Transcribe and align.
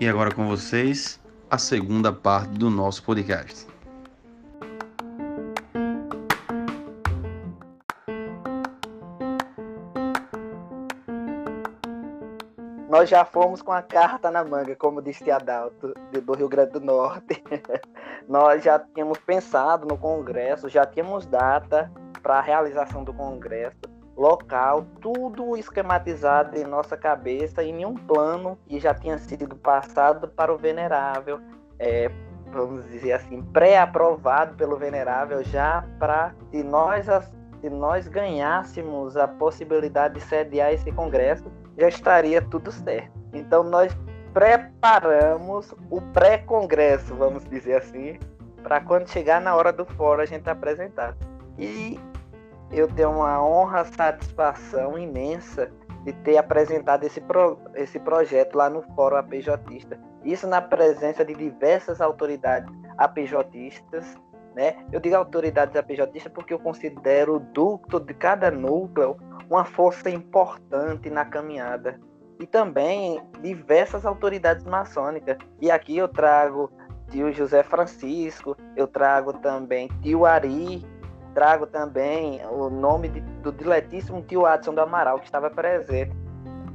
E 0.00 0.08
agora 0.08 0.34
com 0.34 0.48
vocês, 0.48 1.20
a 1.48 1.56
segunda 1.56 2.12
parte 2.12 2.50
do 2.58 2.68
nosso 2.68 3.04
podcast. 3.04 3.68
Nós 12.88 13.08
já 13.08 13.24
fomos 13.24 13.62
com 13.62 13.70
a 13.70 13.80
carta 13.80 14.28
na 14.28 14.42
manga, 14.42 14.74
como 14.74 15.00
disse 15.00 15.30
Adalto, 15.30 15.94
do 16.10 16.34
Rio 16.34 16.48
Grande 16.48 16.72
do 16.72 16.80
Norte. 16.80 17.40
Nós 18.28 18.64
já 18.64 18.80
tínhamos 18.80 19.18
pensado 19.18 19.86
no 19.86 19.96
Congresso, 19.96 20.68
já 20.68 20.84
tínhamos 20.84 21.26
data 21.26 21.92
para 22.20 22.38
a 22.38 22.42
realização 22.42 23.04
do 23.04 23.14
Congresso 23.14 23.91
local, 24.22 24.86
tudo 25.00 25.56
esquematizado 25.56 26.56
em 26.56 26.62
nossa 26.62 26.96
cabeça 26.96 27.60
e 27.64 27.72
nenhum 27.72 27.94
plano 27.94 28.56
que 28.68 28.78
já 28.78 28.94
tinha 28.94 29.18
sido 29.18 29.56
passado 29.56 30.28
para 30.28 30.54
o 30.54 30.56
venerável, 30.56 31.40
é, 31.76 32.08
vamos 32.52 32.88
dizer 32.88 33.14
assim, 33.14 33.42
pré-aprovado 33.42 34.54
pelo 34.54 34.76
venerável 34.76 35.42
já 35.42 35.84
para 35.98 36.32
se 36.52 36.62
nós 36.62 37.06
se 37.60 37.70
nós 37.70 38.08
ganhássemos 38.08 39.16
a 39.16 39.28
possibilidade 39.28 40.14
de 40.14 40.20
sediar 40.20 40.72
esse 40.72 40.90
congresso, 40.90 41.44
já 41.78 41.88
estaria 41.88 42.42
tudo 42.42 42.72
certo. 42.72 43.12
Então 43.32 43.62
nós 43.62 43.96
preparamos 44.34 45.72
o 45.88 46.00
pré-congresso, 46.12 47.14
vamos 47.14 47.44
dizer 47.44 47.76
assim, 47.76 48.18
para 48.64 48.80
quando 48.80 49.08
chegar 49.08 49.40
na 49.40 49.54
hora 49.54 49.72
do 49.72 49.84
fórum 49.84 50.22
a 50.22 50.26
gente 50.26 50.50
apresentar. 50.50 51.16
E 51.56 52.00
eu 52.72 52.88
tenho 52.88 53.10
uma 53.10 53.44
honra, 53.44 53.84
satisfação 53.84 54.98
imensa 54.98 55.70
de 56.04 56.12
ter 56.12 56.36
apresentado 56.38 57.04
esse, 57.04 57.20
pro, 57.20 57.58
esse 57.74 57.98
projeto 58.00 58.56
lá 58.56 58.68
no 58.68 58.82
Fórum 58.94 59.16
APJista. 59.16 59.98
Isso 60.24 60.46
na 60.46 60.60
presença 60.60 61.24
de 61.24 61.34
diversas 61.34 62.00
autoridades 62.00 62.72
APJistas, 62.96 64.16
né? 64.54 64.76
Eu 64.90 65.00
digo 65.00 65.16
autoridades 65.16 65.76
APJistas 65.76 66.32
porque 66.32 66.54
eu 66.54 66.58
considero 66.58 67.36
o 67.36 67.40
ducto 67.40 68.00
de 68.00 68.14
cada 68.14 68.50
núcleo 68.50 69.16
uma 69.48 69.64
força 69.64 70.08
importante 70.08 71.10
na 71.10 71.24
caminhada. 71.24 72.00
E 72.40 72.46
também 72.46 73.22
diversas 73.40 74.04
autoridades 74.04 74.64
maçônicas. 74.64 75.36
E 75.60 75.70
aqui 75.70 75.96
eu 75.96 76.08
trago 76.08 76.70
tio 77.10 77.30
José 77.32 77.62
Francisco, 77.62 78.56
eu 78.74 78.88
trago 78.88 79.34
também 79.34 79.88
tio 80.02 80.24
Ari, 80.24 80.84
trago 81.34 81.66
também 81.66 82.40
o 82.50 82.70
nome 82.70 83.08
de, 83.08 83.20
do 83.20 83.52
diletíssimo 83.52 84.22
tio 84.22 84.46
Adson 84.46 84.74
do 84.74 84.80
Amaral, 84.80 85.18
que 85.18 85.26
estava 85.26 85.50
presente. 85.50 86.12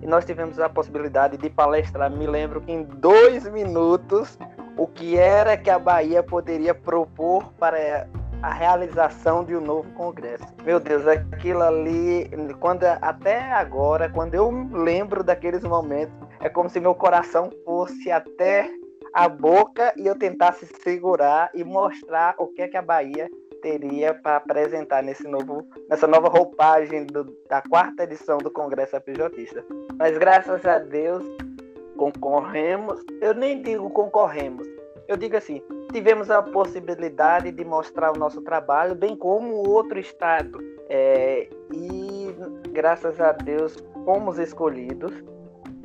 E 0.01 0.05
nós 0.05 0.25
tivemos 0.25 0.59
a 0.59 0.69
possibilidade 0.69 1.37
de 1.37 1.49
palestrar, 1.49 2.11
me 2.11 2.27
lembro 2.27 2.61
que 2.61 2.71
em 2.71 2.83
dois 2.83 3.49
minutos, 3.49 4.37
o 4.77 4.85
que 4.85 5.17
era 5.17 5.57
que 5.57 5.69
a 5.69 5.79
Bahia 5.79 6.21
poderia 6.21 6.75
propor 6.75 7.51
para 7.53 8.07
a 8.41 8.53
realização 8.53 9.43
de 9.43 9.55
um 9.55 9.61
novo 9.61 9.91
congresso. 9.93 10.45
Meu 10.63 10.79
Deus, 10.79 11.07
aquilo 11.07 11.63
ali, 11.63 12.29
quando 12.59 12.83
até 12.83 13.51
agora, 13.51 14.09
quando 14.09 14.35
eu 14.35 14.51
lembro 14.71 15.23
daqueles 15.23 15.63
momentos, 15.63 16.15
é 16.39 16.47
como 16.47 16.69
se 16.69 16.79
meu 16.79 16.93
coração 16.93 17.49
fosse 17.65 18.11
até 18.11 18.69
a 19.13 19.27
boca 19.27 19.93
e 19.97 20.05
eu 20.05 20.15
tentasse 20.15 20.67
segurar 20.83 21.49
e 21.53 21.63
mostrar 21.63 22.35
o 22.37 22.47
que 22.47 22.61
é 22.61 22.67
que 22.67 22.77
a 22.77 22.81
Bahia 22.81 23.27
teria 23.61 24.13
para 24.13 24.37
apresentar 24.37 25.03
nesse 25.03 25.27
novo, 25.27 25.67
nessa 25.89 26.07
nova 26.07 26.29
roupagem 26.29 27.05
do, 27.05 27.35
da 27.49 27.61
quarta 27.61 28.03
edição 28.03 28.37
do 28.37 28.51
Congresso 28.51 28.95
APJista. 28.95 29.63
Mas 29.97 30.17
graças 30.17 30.65
a 30.65 30.79
Deus 30.79 31.23
concorremos, 31.97 33.03
eu 33.21 33.33
nem 33.33 33.61
digo 33.61 33.89
concorremos, 33.89 34.67
eu 35.07 35.17
digo 35.17 35.37
assim, 35.37 35.61
tivemos 35.91 36.29
a 36.29 36.41
possibilidade 36.41 37.51
de 37.51 37.63
mostrar 37.63 38.11
o 38.11 38.19
nosso 38.19 38.41
trabalho, 38.41 38.93
bem 38.93 39.15
como 39.15 39.67
outro 39.67 39.97
estado. 39.99 40.59
É, 40.89 41.49
e 41.73 42.35
graças 42.71 43.19
a 43.19 43.31
Deus 43.31 43.75
fomos 44.05 44.37
escolhidos 44.37 45.13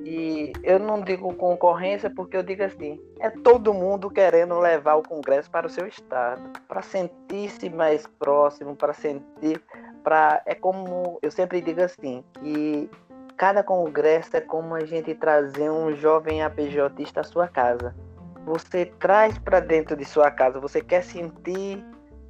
e 0.04 0.52
eu 0.62 0.78
não 0.78 1.00
digo 1.00 1.32
concorrência 1.34 2.10
porque 2.10 2.36
eu 2.36 2.42
digo 2.42 2.62
assim, 2.62 3.00
é 3.20 3.30
todo 3.30 3.72
mundo 3.72 4.10
querendo 4.10 4.58
levar 4.58 4.94
o 4.94 5.02
Congresso 5.02 5.50
para 5.50 5.66
o 5.66 5.70
seu 5.70 5.86
estado, 5.86 6.42
para 6.66 6.82
sentir-se 6.82 7.70
mais 7.70 8.06
próximo, 8.18 8.74
para 8.74 8.92
sentir, 8.92 9.62
para 10.02 10.42
é 10.44 10.54
como 10.54 11.18
eu 11.22 11.30
sempre 11.30 11.60
digo 11.60 11.82
assim, 11.82 12.24
que 12.41 12.91
cada 13.36 13.62
congresso 13.62 14.36
é 14.36 14.41
como 14.41 14.74
a 14.74 14.84
gente 14.84 15.14
trazer 15.14 15.70
um 15.70 15.94
jovem 15.96 16.42
APJista 16.42 17.20
à 17.20 17.24
sua 17.24 17.48
casa. 17.48 17.94
Você 18.44 18.86
traz 18.86 19.38
para 19.38 19.60
dentro 19.60 19.96
de 19.96 20.04
sua 20.04 20.30
casa, 20.30 20.60
você 20.60 20.80
quer 20.80 21.02
sentir, 21.02 21.84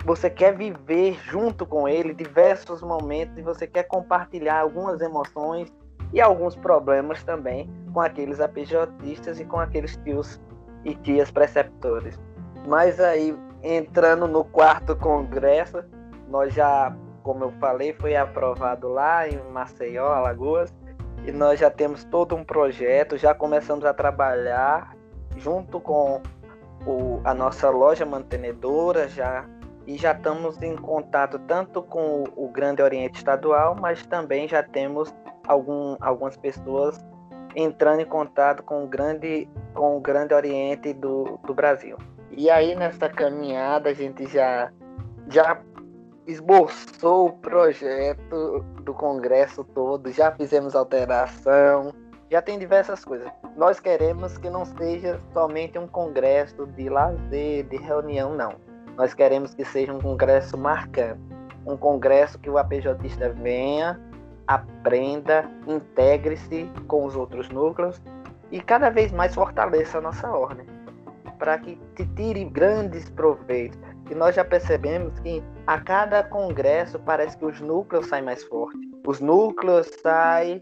você 0.04 0.28
quer 0.28 0.56
viver 0.56 1.18
junto 1.24 1.64
com 1.64 1.88
ele 1.88 2.12
diversos 2.12 2.82
momentos 2.82 3.36
e 3.38 3.42
você 3.42 3.66
quer 3.66 3.84
compartilhar 3.84 4.60
algumas 4.60 5.00
emoções 5.00 5.72
e 6.12 6.20
alguns 6.20 6.54
problemas 6.54 7.22
também 7.22 7.70
com 7.92 8.00
aqueles 8.00 8.40
APJistas 8.40 9.40
e 9.40 9.44
com 9.44 9.58
aqueles 9.58 9.96
tios 9.98 10.40
e 10.84 10.94
tias 10.94 11.30
preceptores. 11.30 12.18
Mas 12.66 13.00
aí, 13.00 13.36
entrando 13.62 14.26
no 14.26 14.44
quarto 14.44 14.96
congresso, 14.96 15.82
nós 16.28 16.54
já, 16.54 16.94
como 17.22 17.44
eu 17.44 17.52
falei, 17.52 17.92
foi 17.94 18.16
aprovado 18.16 18.88
lá 18.88 19.28
em 19.28 19.38
Maceió, 19.50 20.12
Alagoas, 20.12 20.72
e 21.24 21.30
nós 21.30 21.60
já 21.60 21.70
temos 21.70 22.04
todo 22.04 22.34
um 22.34 22.44
projeto, 22.44 23.16
já 23.16 23.34
começamos 23.34 23.84
a 23.84 23.94
trabalhar 23.94 24.96
junto 25.36 25.80
com 25.80 26.20
o, 26.84 27.20
a 27.24 27.32
nossa 27.32 27.70
loja 27.70 28.04
mantenedora, 28.04 29.08
já 29.08 29.46
e 29.86 29.96
já 29.96 30.12
estamos 30.12 30.60
em 30.62 30.76
contato 30.76 31.38
tanto 31.40 31.82
com 31.82 32.24
o 32.36 32.48
Grande 32.48 32.82
Oriente 32.82 33.18
Estadual, 33.18 33.76
mas 33.80 34.06
também 34.06 34.46
já 34.46 34.62
temos 34.62 35.12
algum, 35.46 35.96
algumas 36.00 36.36
pessoas 36.36 36.98
entrando 37.54 38.00
em 38.00 38.06
contato 38.06 38.62
com 38.62 38.84
o 38.84 38.86
grande, 38.86 39.48
com 39.74 39.96
o 39.96 40.00
grande 40.00 40.34
Oriente 40.34 40.92
do, 40.92 41.38
do 41.44 41.54
Brasil. 41.54 41.96
E 42.30 42.48
aí 42.50 42.74
nessa 42.74 43.08
caminhada 43.08 43.90
a 43.90 43.94
gente 43.94 44.26
já, 44.26 44.72
já 45.28 45.60
esboçou 46.26 47.28
o 47.28 47.32
projeto 47.32 48.64
do 48.82 48.94
Congresso 48.94 49.64
todo, 49.64 50.10
já 50.10 50.32
fizemos 50.32 50.74
alteração, 50.74 51.92
já 52.30 52.40
tem 52.40 52.58
diversas 52.58 53.04
coisas. 53.04 53.30
Nós 53.56 53.78
queremos 53.78 54.38
que 54.38 54.48
não 54.48 54.64
seja 54.64 55.20
somente 55.34 55.78
um 55.78 55.86
congresso 55.86 56.66
de 56.68 56.88
lazer, 56.88 57.64
de 57.64 57.76
reunião, 57.76 58.34
não. 58.34 58.54
Nós 58.96 59.12
queremos 59.12 59.54
que 59.54 59.64
seja 59.64 59.92
um 59.92 60.00
congresso 60.00 60.56
marcante, 60.56 61.20
um 61.66 61.76
congresso 61.76 62.38
que 62.38 62.48
o 62.48 62.56
APJista 62.56 63.28
venha 63.30 64.00
aprenda, 64.54 65.50
integre-se 65.66 66.68
com 66.86 67.04
os 67.04 67.16
outros 67.16 67.48
núcleos 67.48 68.00
e 68.50 68.60
cada 68.60 68.90
vez 68.90 69.10
mais 69.12 69.34
fortaleça 69.34 69.98
a 69.98 70.00
nossa 70.00 70.30
ordem, 70.30 70.66
para 71.38 71.58
que 71.58 71.76
te 71.96 72.06
tire 72.14 72.44
grandes 72.44 73.08
proveitos. 73.10 73.78
E 74.10 74.14
nós 74.14 74.34
já 74.34 74.44
percebemos 74.44 75.18
que 75.20 75.42
a 75.66 75.80
cada 75.80 76.22
congresso 76.22 76.98
parece 76.98 77.36
que 77.38 77.46
os 77.46 77.60
núcleos 77.60 78.06
saem 78.06 78.24
mais 78.24 78.44
fortes. 78.44 78.80
Os 79.06 79.20
núcleos 79.20 79.86
saem, 80.02 80.60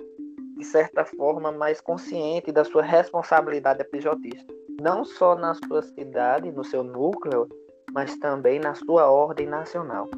de 0.56 0.64
certa 0.64 1.04
forma, 1.04 1.50
mais 1.50 1.80
conscientes 1.80 2.54
da 2.54 2.64
sua 2.64 2.82
responsabilidade 2.82 3.82
apijotista. 3.82 4.54
Não 4.80 5.04
só 5.04 5.34
na 5.34 5.54
sua 5.54 5.82
cidade, 5.82 6.52
no 6.52 6.64
seu 6.64 6.84
núcleo, 6.84 7.48
mas 7.92 8.16
também 8.18 8.60
na 8.60 8.74
sua 8.74 9.10
ordem 9.10 9.46
nacional. 9.46 10.08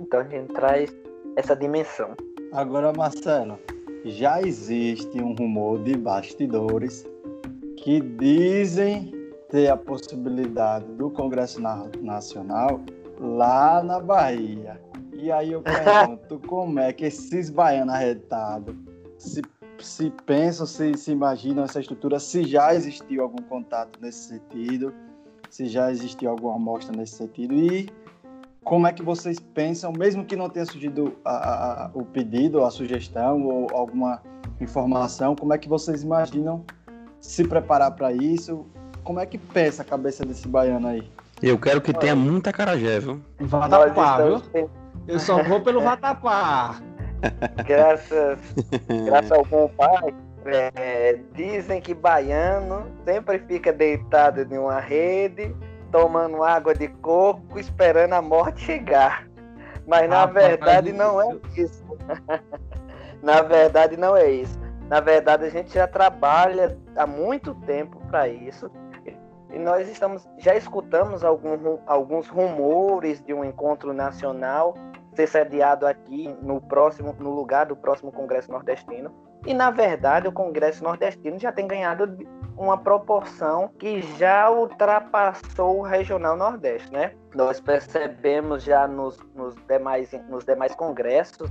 Então 0.00 0.20
a 0.20 0.24
gente 0.24 0.52
traz 0.54 0.96
essa 1.36 1.54
dimensão. 1.54 2.16
Agora, 2.56 2.90
Marcelo, 2.90 3.58
já 4.02 4.40
existe 4.40 5.22
um 5.22 5.34
rumor 5.34 5.78
de 5.82 5.94
bastidores 5.94 7.04
que 7.76 8.00
dizem 8.00 9.12
ter 9.50 9.68
a 9.68 9.76
possibilidade 9.76 10.86
do 10.92 11.10
Congresso 11.10 11.60
Nacional 11.60 12.80
lá 13.20 13.82
na 13.82 14.00
Bahia. 14.00 14.80
E 15.12 15.30
aí 15.30 15.52
eu 15.52 15.60
pergunto 15.60 16.40
como 16.48 16.80
é 16.80 16.94
que 16.94 17.04
esses 17.04 17.50
baianos 17.50 17.94
arretados 17.94 18.74
se, 19.18 19.42
se 19.78 20.10
pensam, 20.24 20.64
se, 20.64 20.96
se 20.96 21.12
imaginam 21.12 21.64
essa 21.64 21.80
estrutura, 21.80 22.18
se 22.18 22.42
já 22.42 22.74
existiu 22.74 23.22
algum 23.22 23.42
contato 23.50 23.98
nesse 24.00 24.28
sentido, 24.28 24.94
se 25.50 25.66
já 25.66 25.90
existiu 25.90 26.30
alguma 26.30 26.54
amostra 26.54 26.96
nesse 26.96 27.16
sentido 27.16 27.52
e 27.52 27.86
como 28.66 28.84
é 28.84 28.92
que 28.92 29.00
vocês 29.00 29.38
pensam, 29.38 29.92
mesmo 29.92 30.24
que 30.24 30.34
não 30.34 30.50
tenha 30.50 30.66
surgido 30.66 31.16
a, 31.24 31.84
a, 31.84 31.90
o 31.94 32.04
pedido, 32.04 32.64
a 32.64 32.70
sugestão 32.70 33.46
ou 33.46 33.68
alguma 33.72 34.20
informação, 34.60 35.36
como 35.36 35.54
é 35.54 35.58
que 35.58 35.68
vocês 35.68 36.02
imaginam 36.02 36.64
se 37.20 37.44
preparar 37.44 37.92
para 37.92 38.10
isso? 38.12 38.66
Como 39.04 39.20
é 39.20 39.24
que 39.24 39.38
pensa 39.38 39.82
a 39.82 39.84
cabeça 39.84 40.26
desse 40.26 40.48
baiano 40.48 40.88
aí? 40.88 41.08
Eu 41.40 41.56
quero 41.56 41.80
que 41.80 41.92
tenha 41.92 42.16
muita 42.16 42.52
carajé, 42.52 42.98
viu? 42.98 43.22
Vatapá, 43.38 44.18
viu? 44.24 44.68
Eu 45.06 45.20
só 45.20 45.40
vou 45.44 45.60
pelo 45.60 45.80
Vatapá. 45.86 46.80
graças, 47.64 48.40
graças 49.06 49.30
ao 49.30 49.44
bom 49.44 49.70
pai, 49.76 50.12
é, 50.44 51.20
dizem 51.36 51.80
que 51.80 51.94
baiano 51.94 52.84
sempre 53.04 53.38
fica 53.38 53.72
deitado 53.72 54.42
em 54.42 54.58
uma 54.58 54.80
rede, 54.80 55.54
tomando 55.90 56.42
água 56.42 56.74
de 56.74 56.88
coco, 56.88 57.58
esperando 57.58 58.12
a 58.12 58.22
morte 58.22 58.60
chegar. 58.60 59.26
Mas 59.86 60.08
na 60.08 60.26
verdade 60.26 60.92
não 60.92 61.20
é 61.20 61.36
isso. 61.56 61.84
na 63.22 63.42
verdade 63.42 63.96
não 63.96 64.16
é 64.16 64.30
isso. 64.30 64.58
Na 64.88 65.00
verdade 65.00 65.44
a 65.44 65.50
gente 65.50 65.72
já 65.72 65.86
trabalha 65.86 66.76
há 66.96 67.06
muito 67.06 67.54
tempo 67.66 68.00
para 68.08 68.28
isso. 68.28 68.70
E 69.52 69.58
nós 69.58 69.88
estamos 69.88 70.28
já 70.38 70.54
escutamos 70.54 71.24
algum, 71.24 71.78
alguns 71.86 72.28
rumores 72.28 73.22
de 73.22 73.32
um 73.32 73.44
encontro 73.44 73.92
nacional 73.92 74.74
ser 75.14 75.26
sediado 75.26 75.86
aqui 75.86 76.36
no 76.42 76.60
próximo 76.60 77.14
no 77.18 77.30
lugar 77.30 77.66
do 77.66 77.76
próximo 77.76 78.12
Congresso 78.12 78.50
Nordestino. 78.52 79.10
E 79.46 79.54
na 79.54 79.70
verdade 79.70 80.28
o 80.28 80.32
Congresso 80.32 80.84
Nordestino 80.84 81.38
já 81.38 81.52
tem 81.52 81.66
ganhado 81.66 82.18
uma 82.56 82.78
proporção 82.78 83.70
que 83.78 84.00
já 84.18 84.50
ultrapassou 84.50 85.80
o 85.80 85.82
regional 85.82 86.36
Nordeste, 86.36 86.90
né? 86.92 87.12
Nós 87.34 87.60
percebemos 87.60 88.62
já 88.64 88.88
nos, 88.88 89.18
nos 89.34 89.54
demais 89.68 90.10
nos 90.28 90.44
demais 90.44 90.74
congressos 90.74 91.50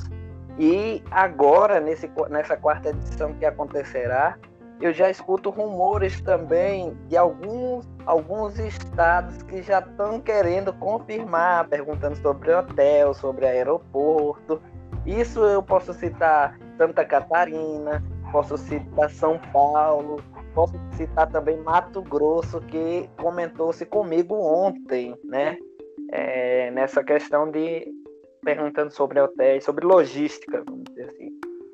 e 0.57 1.03
agora 1.11 1.79
nesse 1.79 2.09
nessa 2.29 2.57
quarta 2.57 2.89
edição 2.89 3.33
que 3.33 3.45
acontecerá 3.45 4.37
eu 4.81 4.91
já 4.91 5.09
escuto 5.09 5.49
rumores 5.49 6.19
também 6.21 6.97
de 7.07 7.15
alguns, 7.15 7.87
alguns 8.05 8.59
estados 8.59 9.41
que 9.43 9.61
já 9.61 9.79
estão 9.79 10.19
querendo 10.19 10.73
confirmar, 10.73 11.67
perguntando 11.67 12.15
sobre 12.17 12.53
hotel, 12.53 13.13
sobre 13.13 13.45
aeroporto. 13.45 14.61
Isso 15.05 15.39
eu 15.39 15.63
posso 15.63 15.93
citar 15.93 16.57
Santa 16.77 17.05
Catarina, 17.05 18.03
posso 18.31 18.57
citar 18.57 19.09
São 19.11 19.39
Paulo, 19.53 20.21
posso 20.55 20.73
citar 20.95 21.29
também 21.29 21.61
Mato 21.61 22.01
Grosso, 22.01 22.61
que 22.61 23.09
comentou-se 23.17 23.85
comigo 23.85 24.35
ontem, 24.35 25.13
né? 25.25 25.57
É, 26.11 26.71
nessa 26.71 27.03
questão 27.03 27.51
de 27.51 27.85
perguntando 28.43 28.91
sobre 28.91 29.19
hotéis, 29.19 29.65
sobre 29.65 29.85
logística, 29.85 30.63
vamos 30.65 30.85
dizer 30.85 31.09
assim. 31.09 31.31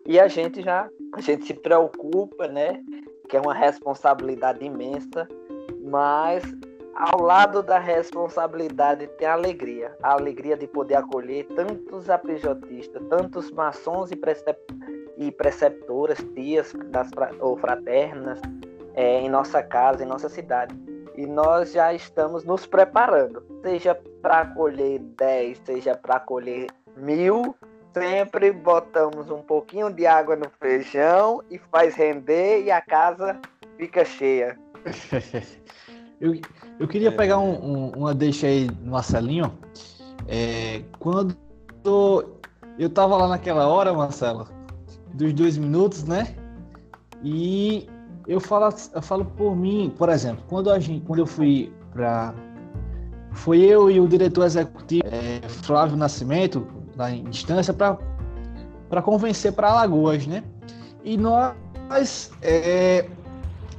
E 0.08 0.20
a 0.20 0.28
gente 0.28 0.62
já 0.62 0.90
a 1.14 1.22
gente 1.22 1.46
se 1.46 1.54
preocupa, 1.54 2.48
né? 2.48 2.82
Que 3.30 3.38
é 3.38 3.42
uma 3.42 3.54
responsabilidade 3.54 4.66
imensa, 4.66 5.28
mas 5.84 6.44
ao 6.96 7.22
lado 7.22 7.62
da 7.62 7.78
responsabilidade 7.78 9.08
tem 9.18 9.28
a 9.28 9.34
alegria, 9.34 9.96
a 10.02 10.14
alegria 10.14 10.58
de 10.58 10.68
poder 10.68 10.96
acolher 10.96 11.46
tantos 11.56 12.10
apijotistas, 12.10 13.02
tantos 13.10 13.52
maçons 13.52 14.12
e, 14.12 14.16
precep 14.16 14.60
e 15.18 15.32
preceptoras, 15.32 16.18
tias 16.34 16.74
das, 16.90 17.10
ou 17.40 17.56
fraternas 17.58 18.42
é, 18.94 19.20
em 19.22 19.30
nossa 19.30 19.62
casa, 19.62 20.04
em 20.04 20.08
nossa 20.08 20.30
cidade. 20.30 20.76
E 21.16 21.26
nós 21.26 21.74
já 21.74 21.94
estamos 21.94 22.44
nos 22.44 22.66
preparando, 22.66 23.44
seja 23.62 23.96
para 24.22 24.42
acolher 24.42 25.00
10, 25.00 25.62
seja 25.66 25.96
para 25.96 26.16
acolher 26.16 26.68
mil, 26.96 27.56
sempre 27.94 28.52
botamos 28.52 29.30
um 29.30 29.42
pouquinho 29.42 29.92
de 29.92 30.06
água 30.06 30.36
no 30.36 30.50
feijão 30.60 31.44
e 31.50 31.58
faz 31.58 31.96
render 31.96 32.64
e 32.64 32.72
a 32.72 32.82
casa 32.82 33.40
fica 33.78 34.06
cheia. 34.06 34.58
eu, 36.20 36.40
eu 36.80 36.88
queria 36.88 37.10
é. 37.10 37.12
pegar 37.12 37.40
um, 37.40 37.54
um, 37.54 37.90
uma 37.90 38.16
deixa 38.16 38.48
aí 38.48 38.68
no 38.82 38.92
Marcelinho. 38.92 39.58
É, 40.28 40.82
quando 41.00 41.38
eu 42.78 42.90
tava 42.90 43.18
lá 43.18 43.28
naquela 43.28 43.68
hora, 43.68 43.94
Marcelo, 43.94 44.48
dos 45.14 45.34
dois 45.34 45.58
minutos, 45.58 46.04
né? 46.04 46.36
E 47.24 47.88
eu 48.28 48.40
falo, 48.40 48.74
eu 48.94 49.02
falo 49.02 49.26
por 49.26 49.56
mim, 49.56 49.94
por 49.98 50.10
exemplo, 50.10 50.44
quando, 50.48 50.70
a 50.70 50.80
gente, 50.80 51.06
quando 51.06 51.20
eu 51.20 51.28
fui 51.28 51.74
para. 51.92 52.34
Foi 53.32 53.60
eu 53.60 53.90
e 53.90 54.00
o 54.00 54.08
diretor 54.08 54.46
executivo, 54.46 55.04
é, 55.06 55.48
Flávio 55.48 55.96
Nascimento, 55.96 56.68
da 56.96 57.10
instância 57.10 57.74
para 57.74 59.02
convencer 59.02 59.54
para 59.54 59.70
Alagoas, 59.70 60.28
né? 60.28 60.44
E 61.04 61.18
nós 61.18 62.32
é, 62.42 63.10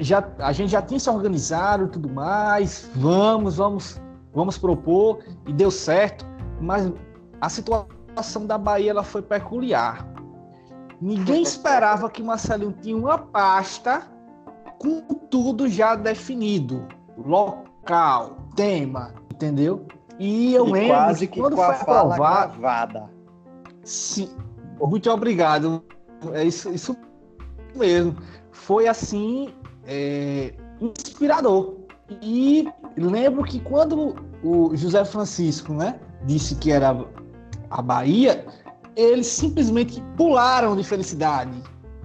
já 0.01 0.27
a 0.39 0.53
gente 0.53 0.71
já 0.71 0.83
tinha 0.83 0.99
se 0.99 1.09
organizado 1.09 1.89
tudo 1.89 2.09
mais, 2.09 2.91
vamos, 2.95 3.57
vamos, 3.57 4.01
vamos 4.35 4.57
propor 4.57 5.19
e 5.47 5.53
deu 5.53 5.71
certo, 5.71 6.27
mas 6.61 6.91
a 7.41 7.49
situação 7.49 8.47
da 8.47 8.57
Bahia 8.57 8.91
ela 8.91 9.03
foi 9.03 9.23
peculiar. 9.23 10.07
Ninguém 11.01 11.43
esperava 11.43 12.09
que 12.09 12.23
Marcelinho 12.23 12.73
tinha 12.81 12.97
uma 12.97 13.19
pasta 13.19 14.03
com 14.83 15.01
tudo 15.31 15.69
já 15.69 15.95
definido, 15.95 16.87
local, 17.17 18.49
tema, 18.57 19.15
entendeu? 19.33 19.87
E 20.19 20.53
eu 20.55 20.69
e 20.69 20.73
lembro 20.73 20.89
quase 20.89 21.27
que 21.27 21.41
quando 21.41 21.57
foi 21.57 21.65
aprovado. 21.65 22.59
Gravada. 22.59 23.11
Sim, 23.85 24.29
muito 24.81 25.11
obrigado. 25.11 25.83
É 26.33 26.45
isso, 26.45 26.71
isso 26.71 26.97
mesmo. 27.75 28.17
Foi 28.51 28.87
assim 28.87 29.55
é, 29.87 30.55
inspirador. 30.81 31.77
E 32.21 32.69
lembro 32.97 33.43
que 33.45 33.61
quando 33.61 34.15
o 34.43 34.77
José 34.77 35.05
Francisco, 35.05 35.73
né, 35.73 35.99
disse 36.25 36.55
que 36.57 36.71
era 36.71 37.07
a 37.71 37.81
Bahia, 37.81 38.45
eles 38.95 39.27
simplesmente 39.27 40.03
pularam 40.17 40.77
de 40.77 40.85
felicidade. 40.85 41.53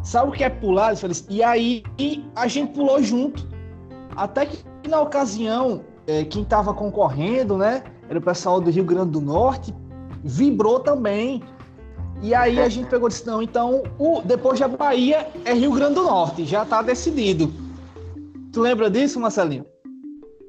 Sabe 0.03 0.29
o 0.29 0.31
que 0.31 0.43
é 0.43 0.49
pular 0.49 0.93
de 0.93 1.01
felicidade? 1.01 1.35
E 1.35 1.43
aí 1.43 1.83
a 2.35 2.47
gente 2.47 2.73
pulou 2.73 3.01
junto. 3.01 3.47
Até 4.15 4.45
que 4.45 4.57
na 4.87 5.01
ocasião, 5.01 5.81
é, 6.07 6.23
quem 6.23 6.43
estava 6.43 6.73
concorrendo, 6.73 7.57
né, 7.57 7.83
era 8.09 8.17
o 8.17 8.21
pessoal 8.21 8.61
do 8.61 8.69
Rio 8.69 8.83
Grande 8.83 9.11
do 9.11 9.21
Norte, 9.21 9.73
vibrou 10.23 10.79
também. 10.79 11.43
E 12.21 12.33
aí 12.33 12.59
a 12.59 12.69
gente 12.69 12.89
pegou 12.89 13.07
e 13.07 13.11
disse, 13.11 13.27
não, 13.27 13.41
então 13.41 13.83
o, 13.99 14.21
depois 14.21 14.59
da 14.59 14.67
Bahia 14.67 15.27
é 15.45 15.53
Rio 15.53 15.71
Grande 15.71 15.95
do 15.95 16.03
Norte, 16.03 16.45
já 16.45 16.63
está 16.63 16.81
decidido. 16.81 17.51
Tu 18.51 18.61
lembra 18.61 18.89
disso, 18.89 19.19
Marcelinho? 19.19 19.65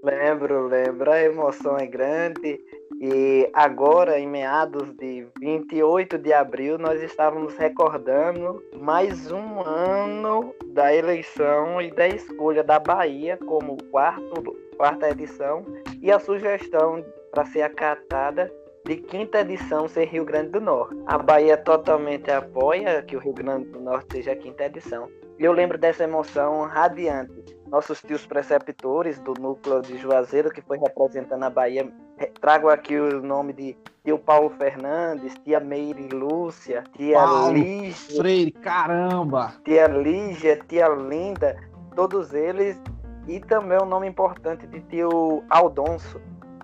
Lembro, 0.03 0.69
lembro. 0.69 1.11
A 1.11 1.21
emoção 1.23 1.77
é 1.77 1.87
grande. 1.87 2.59
E 3.01 3.49
agora, 3.53 4.19
em 4.19 4.27
meados 4.27 4.93
de 4.95 5.25
28 5.39 6.19
de 6.19 6.33
abril, 6.33 6.79
nós 6.79 7.01
estávamos 7.01 7.57
recordando 7.57 8.61
mais 8.77 9.31
um 9.31 9.61
ano 9.61 10.53
da 10.75 10.93
eleição 10.93 11.81
e 11.81 11.93
da 11.93 12.09
escolha 12.09 12.65
da 12.65 12.81
Bahia 12.81 13.37
como 13.37 13.77
quarto, 13.93 14.57
quarta 14.77 15.11
edição 15.11 15.65
e 16.03 16.11
a 16.11 16.19
sugestão 16.19 17.05
para 17.31 17.45
ser 17.47 17.63
acatada 17.63 18.53
de 18.85 18.97
quinta 18.97 19.43
edição 19.43 19.87
ser 19.87 20.07
Rio 20.07 20.25
Grande 20.25 20.51
do 20.51 20.61
Norte. 20.61 20.97
A 21.07 21.19
Bahia 21.19 21.57
totalmente 21.57 22.33
apoia 22.33 23.03
que 23.03 23.17
o 23.17 23.21
Rio 23.21 23.33
Grande 23.33 23.69
do 23.69 23.81
Norte 23.81 24.09
seja 24.15 24.33
a 24.33 24.37
quinta 24.37 24.65
edição. 24.65 25.09
E 25.39 25.45
eu 25.45 25.53
lembro 25.53 25.79
dessa 25.79 26.03
emoção 26.03 26.63
radiante. 26.63 27.45
Nossos 27.69 28.03
tios 28.03 28.27
preceptores 28.27 29.21
do 29.21 29.35
núcleo 29.35 29.83
de 29.83 29.99
Juazeiro, 29.99 30.51
que 30.51 30.63
foi 30.63 30.79
representando 30.79 31.45
a 31.45 31.51
Bahia, 31.51 31.89
trago 32.27 32.69
aqui 32.69 32.99
o 32.99 33.23
nome 33.23 33.53
de 33.53 33.77
tio 34.05 34.19
Paulo 34.19 34.51
Fernandes, 34.51 35.35
tia 35.45 35.61
Meire 35.61 36.09
Lúcia, 36.09 36.85
tia 36.97 37.19
Paulo 37.19 37.53
Lígia. 37.53 38.17
Freire, 38.17 38.53
caramba! 38.53 39.53
Tia 39.65 39.87
Lígia, 39.87 40.59
tia 40.69 40.89
Linda, 40.89 41.57
todos 41.95 42.33
eles. 42.35 42.81
E 43.27 43.41
também 43.41 43.79
o 43.79 43.83
um 43.83 43.87
nome 43.87 44.09
importante 44.09 44.67
de 44.67 44.81
tio 44.81 45.45
Aldonso, 45.51 46.19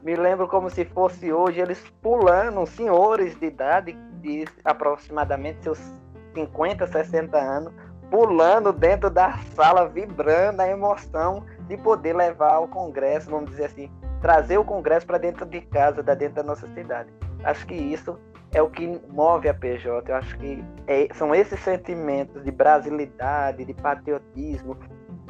me 0.05 0.15
lembro 0.17 0.47
como 0.47 0.69
se 0.69 0.85
fosse 0.85 1.33
hoje, 1.33 1.61
eles 1.61 1.83
pulando, 2.03 2.67
senhores 2.67 3.35
de 3.41 3.47
idade, 3.47 3.97
de 4.21 4.45
aproximadamente 4.63 5.63
seus 5.63 5.79
50, 6.35 6.87
60 6.87 7.39
anos, 7.39 7.73
pulando 8.11 8.71
dentro 8.71 9.09
da 9.09 9.39
sala, 9.55 9.89
vibrando 9.89 10.61
a 10.61 10.69
emoção 10.69 11.43
de 11.69 11.79
poder 11.79 12.15
levar 12.15 12.59
o 12.59 12.69
Congresso, 12.69 13.31
vamos 13.31 13.49
dizer 13.49 13.65
assim, 13.65 13.91
trazer 14.25 14.57
o 14.57 14.65
Congresso 14.65 15.07
para 15.07 15.19
dentro 15.19 15.45
de 15.45 15.61
casa, 15.61 16.03
da 16.03 16.15
dentro 16.15 16.37
da 16.37 16.43
nossa 16.43 16.67
cidade. 16.73 17.13
Acho 17.45 17.67
que 17.67 17.75
isso 17.75 18.19
é 18.53 18.63
o 18.63 18.71
que 18.71 18.99
move 19.11 19.51
a 19.51 19.53
PJ. 19.53 20.11
Eu 20.11 20.17
acho 20.17 20.39
que 20.39 20.65
é, 20.87 21.09
são 21.13 21.35
esses 21.35 21.61
sentimentos 21.61 22.43
de 22.43 22.51
brasilidade, 22.51 23.67
de 23.67 23.75
patriotismo, 23.75 24.79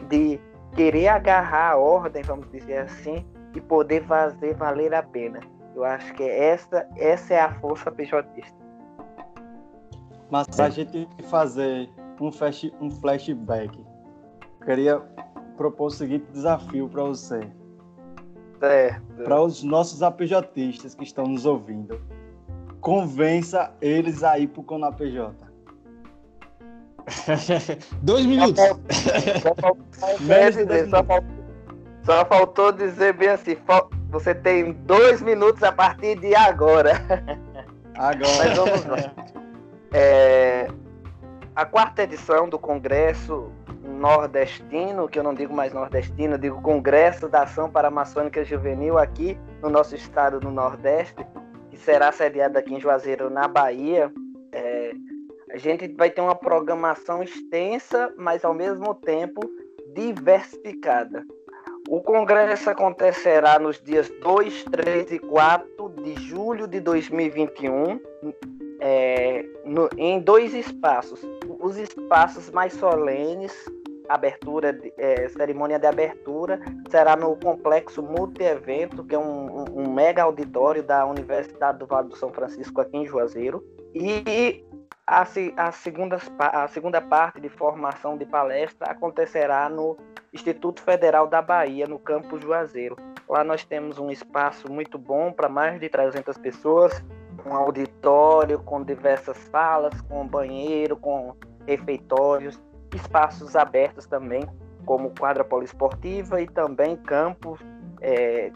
de 0.09 0.39
querer 0.77 1.09
agarrar 1.09 1.73
a 1.73 1.77
ordem, 1.77 2.23
vamos 2.23 2.49
dizer 2.53 2.83
assim, 2.83 3.27
e 3.53 3.61
poder 3.61 4.05
fazer 4.05 4.55
valer 4.55 4.95
a 4.95 5.03
pena. 5.03 5.41
Eu 5.75 5.83
acho 5.83 6.15
que 6.15 6.23
essa, 6.23 6.87
essa 6.97 7.35
é 7.35 7.41
a 7.41 7.53
força 7.55 7.91
pejotista. 7.91 8.57
Mas 10.31 10.47
para 10.47 10.67
a 10.67 10.71
gente 10.71 11.09
fazer 11.25 11.91
um, 12.21 12.31
flash, 12.31 12.71
um 12.81 12.93
flashback, 12.93 13.77
queria 14.65 15.01
propor 15.57 15.87
o 15.87 15.91
seguinte 15.91 16.27
desafio 16.31 16.89
para 16.89 17.03
você. 17.03 17.51
Para 19.23 19.41
os 19.41 19.63
nossos 19.63 20.03
apejotistas 20.03 20.95
que 20.95 21.05
estão 21.05 21.27
nos 21.27 21.47
ouvindo, 21.47 22.01
convença 22.81 23.73
eles 23.81 24.23
a 24.23 24.39
ir 24.39 24.49
para 24.49 24.61
o 24.61 24.65
Conapj. 24.65 25.05
Dois 28.03 28.25
minutos. 28.27 28.63
Só 29.43 29.55
faltou, 29.55 29.77
dizer, 30.19 30.67
dois 30.67 30.91
só 30.91 31.05
faltou, 31.05 31.45
só 32.05 32.25
faltou 32.25 32.73
dizer 32.73 33.13
bem 33.15 33.29
assim: 33.29 33.57
você 34.11 34.35
tem 34.35 34.73
dois 34.73 35.21
minutos 35.21 35.63
a 35.63 35.73
partir 35.73 36.19
de 36.21 36.35
agora. 36.35 37.03
Mas 37.97 38.17
Agora. 38.17 38.55
vamos 38.55 38.85
lá. 38.87 39.13
É, 39.97 40.67
a 41.55 41.65
quarta 41.65 42.03
edição 42.03 42.49
do 42.49 42.59
Congresso 42.59 43.51
Nordestino, 43.83 45.09
que 45.09 45.19
eu 45.19 45.23
não 45.23 45.35
digo 45.35 45.55
mais 45.55 45.73
nordestino, 45.73 46.39
digo 46.39 46.61
Congresso 46.63 47.29
da 47.29 47.43
Ação 47.43 47.71
Paramaçônica 47.71 48.45
Juvenil 48.45 48.99
aqui 48.99 49.39
no 49.63 49.71
nosso 49.71 49.95
estado 49.95 50.41
do 50.41 50.51
Nordeste, 50.51 51.25
que 51.71 51.77
será 51.77 52.11
sediado 52.11 52.59
aqui 52.59 52.75
em 52.75 52.81
Juazeiro, 52.81 53.31
na 53.31 53.47
Bahia. 53.47 54.13
É, 54.53 54.93
a 55.53 55.57
gente 55.57 55.87
vai 55.95 56.11
ter 56.11 56.21
uma 56.21 56.35
programação 56.35 57.23
extensa, 57.23 58.13
mas 58.17 58.45
ao 58.45 58.55
mesmo 58.55 58.95
tempo 58.95 59.41
diversificada. 59.95 61.25
O 61.89 62.01
congresso 62.01 62.71
acontecerá 62.71 63.59
nos 63.59 63.81
dias 63.81 64.11
2, 64.23 64.65
3 64.65 65.13
e 65.13 65.19
4 65.19 65.91
de 66.03 66.15
julho 66.23 66.67
de 66.67 66.81
2021, 66.81 68.01
é, 68.81 69.45
no- 69.65 69.91
em 69.99 70.19
dois 70.19 70.55
espaços. 70.55 71.21
Os 71.65 71.79
espaços 71.79 72.51
mais 72.51 72.75
solenes, 72.75 73.51
abertura, 74.07 74.79
é, 74.99 75.27
cerimônia 75.31 75.79
de 75.79 75.87
abertura, 75.87 76.61
será 76.91 77.17
no 77.17 77.35
complexo 77.37 78.03
multi-evento, 78.03 79.03
que 79.03 79.15
é 79.15 79.19
um, 79.19 79.61
um- 79.63 79.81
um 79.81 79.91
mega 79.91 80.23
auditório 80.25 80.83
da 80.83 81.07
Universidade 81.07 81.79
do 81.79 81.87
Vale 81.87 82.09
do 82.09 82.17
São 82.17 82.31
Francisco, 82.31 82.83
aqui 82.83 82.99
em 82.99 83.07
Juazeiro. 83.07 83.65
E 83.95 84.63
a, 85.07 85.25
a, 85.57 85.73
segundas 85.73 86.29
pa- 86.29 86.49
a 86.65 86.69
segunda 86.69 87.01
parte 87.01 87.41
de 87.41 87.49
formação 87.49 88.19
de 88.19 88.27
palestra 88.27 88.91
acontecerá 88.91 89.67
no 89.71 89.97
Instituto 90.35 90.83
Federal 90.83 91.27
da 91.27 91.41
Bahia, 91.41 91.87
no 91.87 91.99
campus 91.99 92.43
Juazeiro. 92.43 92.95
Lá 93.27 93.43
nós 93.43 93.65
temos 93.65 93.99
um 93.99 94.11
espaço 94.11 94.71
muito 94.71 94.99
bom 94.99 95.33
para 95.33 95.49
mais 95.49 95.81
de 95.81 95.89
300 95.89 96.37
pessoas, 96.37 96.93
um 97.47 97.55
auditório 97.55 98.59
com 98.63 98.83
diversas 98.83 99.39
salas, 99.51 99.99
com 100.03 100.27
banheiro, 100.27 100.95
com 100.95 101.35
refeitórios, 101.67 102.61
espaços 102.95 103.57
abertos 103.57 104.07
também, 104.07 104.45
como 104.85 105.11
quadra 105.19 105.45
poliesportiva 105.45 106.41
e 106.41 106.47
também 106.47 106.97
campos 106.97 107.59
é, 108.01 108.53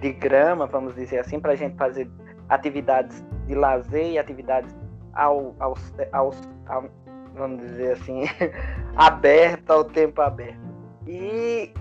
de 0.00 0.12
grama, 0.12 0.66
vamos 0.66 0.94
dizer 0.94 1.18
assim, 1.18 1.38
para 1.38 1.52
a 1.52 1.56
gente 1.56 1.76
fazer 1.76 2.10
atividades 2.48 3.22
de 3.46 3.54
lazer 3.54 4.12
e 4.12 4.18
atividades 4.18 4.74
ao, 5.12 5.54
ao, 5.58 5.74
ao, 6.12 6.30
ao- 6.66 6.90
vamos 7.34 7.60
dizer 7.60 7.92
assim, 7.92 8.24
aberta 8.96 9.74
ao 9.74 9.84
tempo 9.84 10.20
aberto. 10.22 10.58
E 11.06 11.72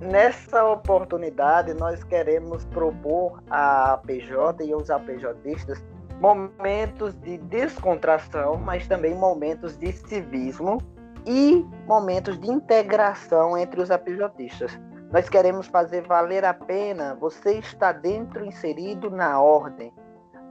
nessa 0.00 0.64
oportunidade 0.64 1.72
nós 1.74 2.02
queremos 2.04 2.64
propor 2.66 3.42
à 3.50 3.98
PJ 4.06 4.64
e 4.64 4.72
aos 4.72 4.90
APJistas 4.90 5.84
momentos 6.20 7.14
de 7.20 7.38
descontração, 7.38 8.56
mas 8.56 8.86
também 8.86 9.14
momentos 9.14 9.76
de 9.76 9.92
civismo 9.92 10.78
e 11.26 11.64
momentos 11.86 12.38
de 12.38 12.48
integração 12.48 13.56
entre 13.58 13.80
os 13.80 13.90
APJistas. 13.90 14.78
Nós 15.12 15.28
queremos 15.28 15.66
fazer 15.66 16.02
valer 16.02 16.44
a 16.44 16.54
pena 16.54 17.14
você 17.14 17.58
estar 17.58 17.92
dentro, 17.92 18.44
inserido 18.44 19.10
na 19.10 19.40
ordem, 19.40 19.92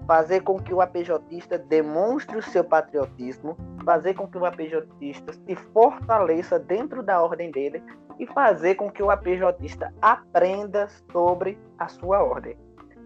fazer 0.07 0.41
com 0.41 0.59
que 0.59 0.73
o 0.73 0.81
APJista 0.81 1.57
demonstre 1.57 2.37
o 2.37 2.43
seu 2.43 2.63
patriotismo, 2.63 3.57
fazer 3.83 4.13
com 4.13 4.27
que 4.27 4.37
o 4.37 4.45
APJista 4.45 5.33
se 5.33 5.55
fortaleça 5.73 6.59
dentro 6.59 7.01
da 7.03 7.21
ordem 7.21 7.51
dele 7.51 7.83
e 8.19 8.25
fazer 8.27 8.75
com 8.75 8.89
que 8.89 9.03
o 9.03 9.09
APJista 9.09 9.93
aprenda 10.01 10.87
sobre 11.11 11.57
a 11.77 11.87
sua 11.87 12.23
ordem. 12.23 12.64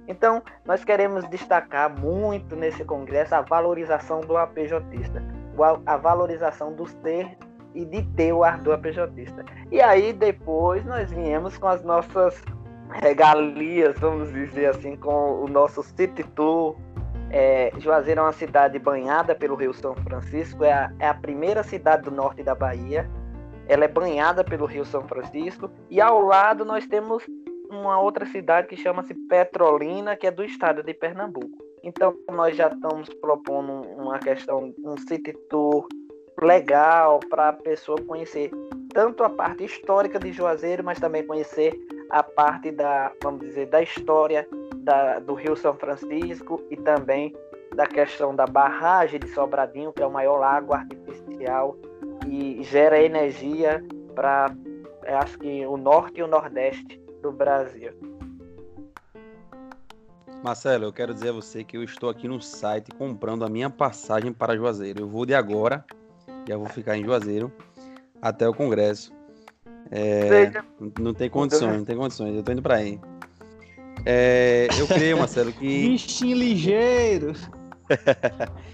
Então, 0.10 0.42
nós 0.66 0.84
queremos 0.84 1.24
destacar 1.30 1.88
muito 1.88 2.56
nesse 2.56 2.84
congresso 2.84 3.36
a 3.36 3.42
valorização 3.42 4.22
do 4.22 4.36
APJista, 4.36 5.24
a 5.86 5.98
valorização 5.98 6.74
do 6.74 6.88
ser 6.88 7.38
e 7.76 7.86
de 7.86 8.02
ter 8.16 8.34
o 8.34 8.44
ar 8.44 8.58
do 8.58 8.74
APJista. 8.74 9.46
E 9.72 9.80
aí, 9.80 10.12
depois, 10.12 10.84
nós 10.84 11.12
viemos 11.12 11.60
com 11.60 11.68
as 11.68 11.84
nossas 11.84 12.42
regalias, 12.90 14.00
vamos 14.00 14.34
dizer 14.34 14.72
assim, 14.72 14.96
com 14.96 15.44
o 15.44 15.48
nosso 15.48 15.84
City 15.84 16.24
Tour. 16.24 16.76
É, 17.30 17.72
Juazeiro 17.78 18.22
é 18.22 18.24
uma 18.24 18.34
cidade 18.34 18.80
banhada 18.80 19.36
pelo 19.36 19.54
Rio 19.54 19.76
São 19.76 19.96
Francisco, 19.96 20.64
é 20.64 20.74
a, 20.74 20.92
é 20.98 21.08
a 21.08 21.14
primeira 21.14 21.62
cidade 21.62 22.02
do 22.02 22.12
norte 22.12 22.42
da 22.42 22.56
Bahia. 22.56 23.08
Ela 23.68 23.86
é 23.86 23.88
banhada 23.88 24.44
pelo 24.44 24.66
Rio 24.66 24.84
São 24.84 25.08
Francisco 25.08 25.70
e 25.92 26.02
ao 26.02 26.20
lado 26.22 26.66
nós 26.66 26.88
temos 26.88 27.24
uma 27.70 28.00
outra 28.00 28.26
cidade 28.26 28.68
que 28.68 28.76
chama-se 28.76 29.14
Petrolina, 29.14 30.16
que 30.16 30.28
é 30.28 30.32
do 30.32 30.44
estado 30.44 30.84
de 30.84 30.94
Pernambuco. 30.94 31.58
Então 31.84 32.16
nós 32.32 32.56
já 32.56 32.68
estamos 32.68 33.10
propondo 33.16 33.72
uma 33.98 34.20
questão, 34.20 34.74
um 34.84 34.98
city 34.98 35.34
tour 35.50 35.88
legal 36.42 37.20
para 37.30 37.50
a 37.50 37.54
pessoa 37.54 38.02
conhecer 38.02 38.52
tanto 38.94 39.24
a 39.24 39.30
parte 39.30 39.64
histórica 39.64 40.20
de 40.20 40.32
Juazeiro, 40.32 40.84
mas 40.84 41.00
também 41.00 41.26
conhecer 41.26 41.74
a 42.10 42.24
parte 42.24 42.72
da, 42.72 43.12
vamos 43.22 43.42
dizer, 43.42 43.68
da 43.68 43.82
história 43.82 44.48
da, 44.78 45.20
do 45.20 45.36
Rio 45.36 45.56
São 45.56 45.76
Francisco 45.76 46.62
e 46.70 46.78
também 46.78 47.36
da 47.76 47.86
questão 47.86 48.36
da 48.36 48.48
barragem 48.48 49.20
de 49.20 49.28
Sobradinho, 49.28 49.94
que 49.94 50.02
é 50.02 50.06
o 50.06 50.12
maior 50.12 50.40
lago 50.40 50.74
artificial 50.74 51.78
e 52.28 52.64
gera 52.64 53.02
energia 53.02 53.84
para, 54.16 54.48
acho 55.06 55.38
que 55.38 55.66
o 55.66 55.78
norte 55.78 56.20
e 56.20 56.24
o 56.24 56.28
nordeste 56.28 57.00
do 57.22 57.32
Brasil. 57.32 57.92
Marcelo, 60.44 60.86
eu 60.86 60.94
quero 60.94 61.14
dizer 61.14 61.30
a 61.30 61.34
você 61.34 61.64
que 61.64 61.76
eu 61.76 61.84
estou 61.84 62.10
aqui 62.10 62.28
no 62.28 62.42
site 62.42 62.92
comprando 62.94 63.44
a 63.44 63.50
minha 63.50 63.70
passagem 63.70 64.32
para 64.32 64.56
Juazeiro. 64.56 65.00
Eu 65.02 65.08
vou 65.10 65.26
de 65.26 65.34
agora, 65.34 65.84
já 66.48 66.56
vou 66.56 66.68
ficar 66.68 66.98
em 66.98 67.04
Juazeiro 67.04 67.52
até 68.22 68.48
o 68.48 68.54
Congresso. 68.54 69.12
É, 69.92 70.30
Seja- 70.46 70.66
não 70.98 71.14
tem 71.14 71.30
condições, 71.30 71.78
não 71.78 71.86
tem 71.86 71.98
condições. 71.98 72.36
Eu 72.36 72.44
tô 72.44 72.52
indo 72.52 72.62
para 72.62 72.76
aí. 72.76 73.00
É, 74.06 74.68
eu 74.80 74.88
creio, 74.88 75.18
Marcelo, 75.18 75.52
que 75.52 75.90
Bichinho 75.90 76.38
ligeiro. 76.38 77.34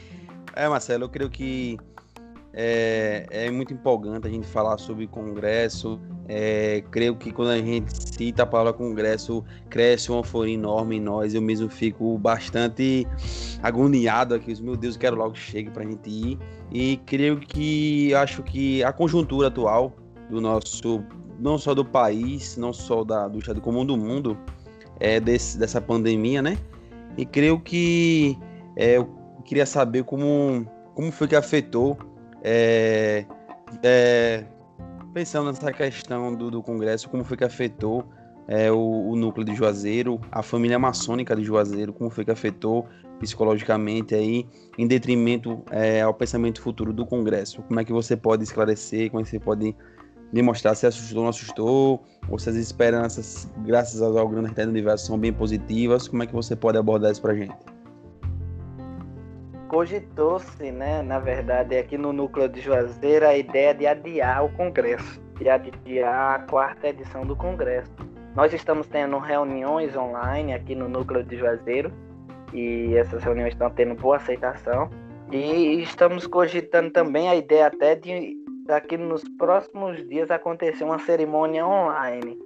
É, 0.58 0.70
Marcelo, 0.70 1.04
eu 1.04 1.10
creio 1.10 1.30
que 1.30 1.78
é, 2.58 3.26
é 3.30 3.52
muito 3.52 3.74
empolgante 3.74 4.28
a 4.28 4.30
gente 4.30 4.48
falar 4.48 4.78
sobre 4.78 5.06
congresso. 5.08 6.00
É, 6.26 6.82
creio 6.90 7.14
que 7.18 7.30
quando 7.30 7.50
a 7.50 7.58
gente 7.58 7.92
cita 7.94 8.44
a 8.44 8.46
palavra 8.46 8.72
congresso, 8.72 9.44
cresce 9.70 10.10
uma 10.10 10.20
euforia 10.20 10.54
enorme 10.54 10.96
em 10.96 11.02
nós. 11.02 11.34
Eu 11.34 11.42
mesmo 11.42 11.68
fico 11.68 12.18
bastante 12.18 13.06
agoniado 13.62 14.34
aqui. 14.34 14.60
Meu 14.64 14.78
Deus, 14.78 14.96
eu 14.96 15.02
quero 15.02 15.18
logo 15.18 15.34
que 15.34 15.40
chegue 15.40 15.70
para 15.70 15.84
a 15.84 15.86
gente 15.86 16.10
ir. 16.10 16.40
E 16.72 16.96
creio 17.06 17.38
que 17.38 18.16
acho 18.16 18.42
que 18.42 18.82
a 18.86 18.94
conjuntura 18.94 19.50
atual 19.50 19.94
do 20.30 20.40
nosso, 20.40 21.04
não 21.38 21.58
só 21.58 21.74
do 21.76 21.84
país, 21.84 22.56
não 22.56 22.72
só 22.72 23.04
da, 23.04 23.28
do 23.28 23.40
estado 23.40 23.60
como 23.60 23.84
do 23.84 23.98
mundo, 23.98 24.38
é 25.02 25.20
desse, 25.20 25.58
dessa 25.58 25.82
pandemia, 25.82 26.42
né? 26.42 26.58
E 27.18 27.26
creio 27.26 27.60
que 27.60 28.38
é, 28.78 28.96
eu 28.96 29.10
queria 29.44 29.66
saber 29.66 30.06
como, 30.06 30.66
como 30.94 31.12
foi 31.12 31.28
que 31.28 31.36
afetou, 31.36 31.98
é, 32.48 33.25
é, 33.82 34.46
pensando 35.12 35.48
nessa 35.48 35.74
questão 35.74 36.36
do, 36.36 36.52
do 36.52 36.62
Congresso, 36.62 37.10
como 37.10 37.24
foi 37.24 37.36
que 37.36 37.44
afetou 37.44 38.06
é, 38.48 38.72
o, 38.72 38.78
o 38.78 39.16
núcleo 39.16 39.44
de 39.44 39.56
Juazeiro, 39.56 40.22
a 40.32 40.44
família 40.44 40.78
maçônica 40.78 41.36
de 41.36 41.44
Juazeiro, 41.44 41.92
como 41.92 42.12
foi 42.12 42.24
que 42.24 42.30
afetou 42.30 42.88
psicologicamente 43.20 44.14
aí, 44.14 44.46
em 44.78 44.86
detrimento 44.86 45.64
é, 45.72 46.02
ao 46.02 46.14
pensamento 46.14 46.62
futuro 46.62 46.94
do 46.94 47.04
Congresso. 47.04 47.64
Como 47.64 47.80
é 47.80 47.84
que 47.84 47.92
você 47.92 48.16
pode 48.16 48.44
esclarecer, 48.44 49.10
como 49.10 49.22
é 49.22 49.24
que 49.24 49.30
você 49.32 49.40
pode 49.40 49.75
demonstrar 50.32 50.75
se 50.75 50.86
assustou 50.86 51.20
ou 51.20 51.24
não 51.24 51.30
assustou, 51.30 52.04
ou 52.30 52.38
se 52.38 52.48
as 52.48 52.58
esperanças, 52.58 53.50
graças 53.66 54.02
ao 54.04 54.28
grande 54.28 54.48
arquiteto 54.48 54.68
do 54.68 54.72
universo, 54.72 55.08
são 55.08 55.18
bem 55.18 55.34
positivas, 55.34 56.08
como 56.08 56.22
é 56.22 56.28
que 56.28 56.34
você 56.34 56.56
pode 56.56 56.78
abordar 56.78 57.12
isso 57.12 57.22
pra 57.22 57.34
gente? 57.34 57.56
Cogitou-se, 59.67 60.72
né, 60.72 61.01
na 61.01 61.19
verdade, 61.19 61.75
aqui 61.75 61.98
no 61.98 62.13
núcleo 62.13 62.48
de 62.48 62.62
Juazeiro, 62.62 63.27
a 63.27 63.36
ideia 63.36 63.74
de 63.74 63.88
adiar 63.88 64.45
o 64.45 64.50
Congresso, 64.50 65.19
de 65.39 65.50
adiar 65.50 66.36
a 66.36 66.39
quarta 66.39 66.89
edição 66.89 67.25
do 67.25 67.36
Congresso. 67.36 67.91
Nós 68.36 68.53
estamos 68.53 68.88
tendo 68.88 69.17
reuniões 69.17 69.95
online 69.95 70.53
aqui 70.53 70.75
no 70.75 70.88
núcleo 70.88 71.24
de 71.24 71.38
Juazeiro, 71.38 71.91
e 72.53 72.95
essas 72.95 73.24
reuniões 73.24 73.53
estão 73.53 73.69
tendo 73.69 73.95
boa 73.95 74.17
aceitação. 74.17 74.89
E 75.31 75.81
estamos 75.81 76.27
cogitando 76.27 76.91
também 76.91 77.27
a 77.27 77.36
ideia 77.36 77.67
até 77.67 77.95
de 77.95 78.36
daqui 78.65 78.98
nos 78.98 79.24
próximos 79.38 80.07
dias 80.07 80.31
acontecer 80.31 80.84
uma 80.84 81.00
cerimônia 81.00 81.65
online, 81.65 82.38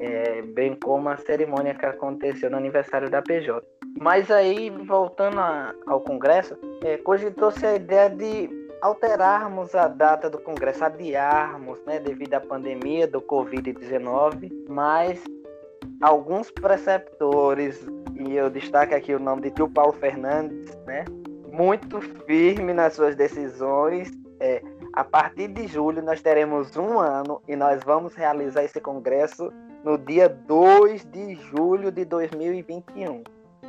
é, 0.00 0.42
bem 0.42 0.76
como 0.76 1.08
a 1.08 1.16
cerimônia 1.16 1.74
que 1.74 1.86
aconteceu 1.86 2.50
no 2.50 2.56
aniversário 2.56 3.10
da 3.10 3.22
PJ. 3.22 3.64
Mas 4.00 4.30
aí, 4.30 4.70
voltando 4.70 5.38
a, 5.38 5.74
ao 5.86 6.00
Congresso, 6.00 6.56
é, 6.82 6.96
cogitou-se 6.96 7.64
a 7.64 7.76
ideia 7.76 8.10
de 8.10 8.50
alterarmos 8.82 9.74
a 9.74 9.88
data 9.88 10.28
do 10.28 10.38
Congresso, 10.38 10.84
adiarmos, 10.84 11.78
né, 11.86 11.98
devido 11.98 12.34
à 12.34 12.40
pandemia 12.40 13.06
do 13.06 13.22
Covid-19, 13.22 14.52
mas 14.68 15.22
alguns 16.02 16.50
preceptores, 16.50 17.86
e 18.14 18.36
eu 18.36 18.50
destaco 18.50 18.94
aqui 18.94 19.14
o 19.14 19.18
nome 19.18 19.42
de 19.42 19.50
tio 19.52 19.70
Paulo 19.70 19.92
Fernandes, 19.92 20.76
né, 20.86 21.04
muito 21.50 22.00
firme 22.26 22.74
nas 22.74 22.94
suas 22.94 23.14
decisões. 23.14 24.10
É, 24.40 24.60
a 24.92 25.04
partir 25.04 25.48
de 25.48 25.66
julho 25.66 26.02
nós 26.02 26.20
teremos 26.20 26.76
um 26.76 26.98
ano 26.98 27.40
e 27.48 27.56
nós 27.56 27.82
vamos 27.84 28.14
realizar 28.14 28.64
esse 28.64 28.80
congresso 28.80 29.50
no 29.82 29.96
dia 29.96 30.28
2 30.28 31.04
de 31.06 31.36
julho 31.36 31.90
de 31.90 32.04
2021. 32.04 33.22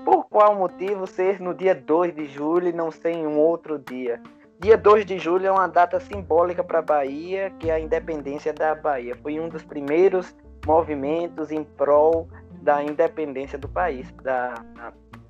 Por 0.06 0.26
qual 0.26 0.56
motivo 0.56 1.08
ser 1.08 1.42
no 1.42 1.52
dia 1.52 1.74
2 1.74 2.14
de 2.14 2.26
julho 2.26 2.68
e 2.68 2.72
não 2.72 2.92
ser 2.92 3.10
em 3.10 3.26
um 3.26 3.40
outro 3.40 3.80
dia? 3.80 4.22
Dia 4.60 4.78
2 4.78 5.04
de 5.04 5.18
julho 5.18 5.48
é 5.48 5.52
uma 5.52 5.68
data 5.68 6.00
simbólica 6.00 6.64
para 6.64 6.78
a 6.78 6.84
Bahia, 6.84 7.52
que 7.60 7.72
é 7.72 7.74
a 7.74 7.80
independência 7.80 8.54
da 8.54 8.76
Bahia. 8.76 9.18
Foi 9.24 9.40
um 9.40 9.50
dos 9.50 9.64
primeiros 9.64 10.36
movimentos 10.64 11.52
em 11.52 11.64
prol 11.64 12.30
da 12.62 12.84
independência 12.84 13.58
do 13.58 13.68
país. 13.68 14.08
Da... 14.22 14.54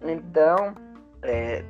Então, 0.01 0.75
é, 1.23 1.63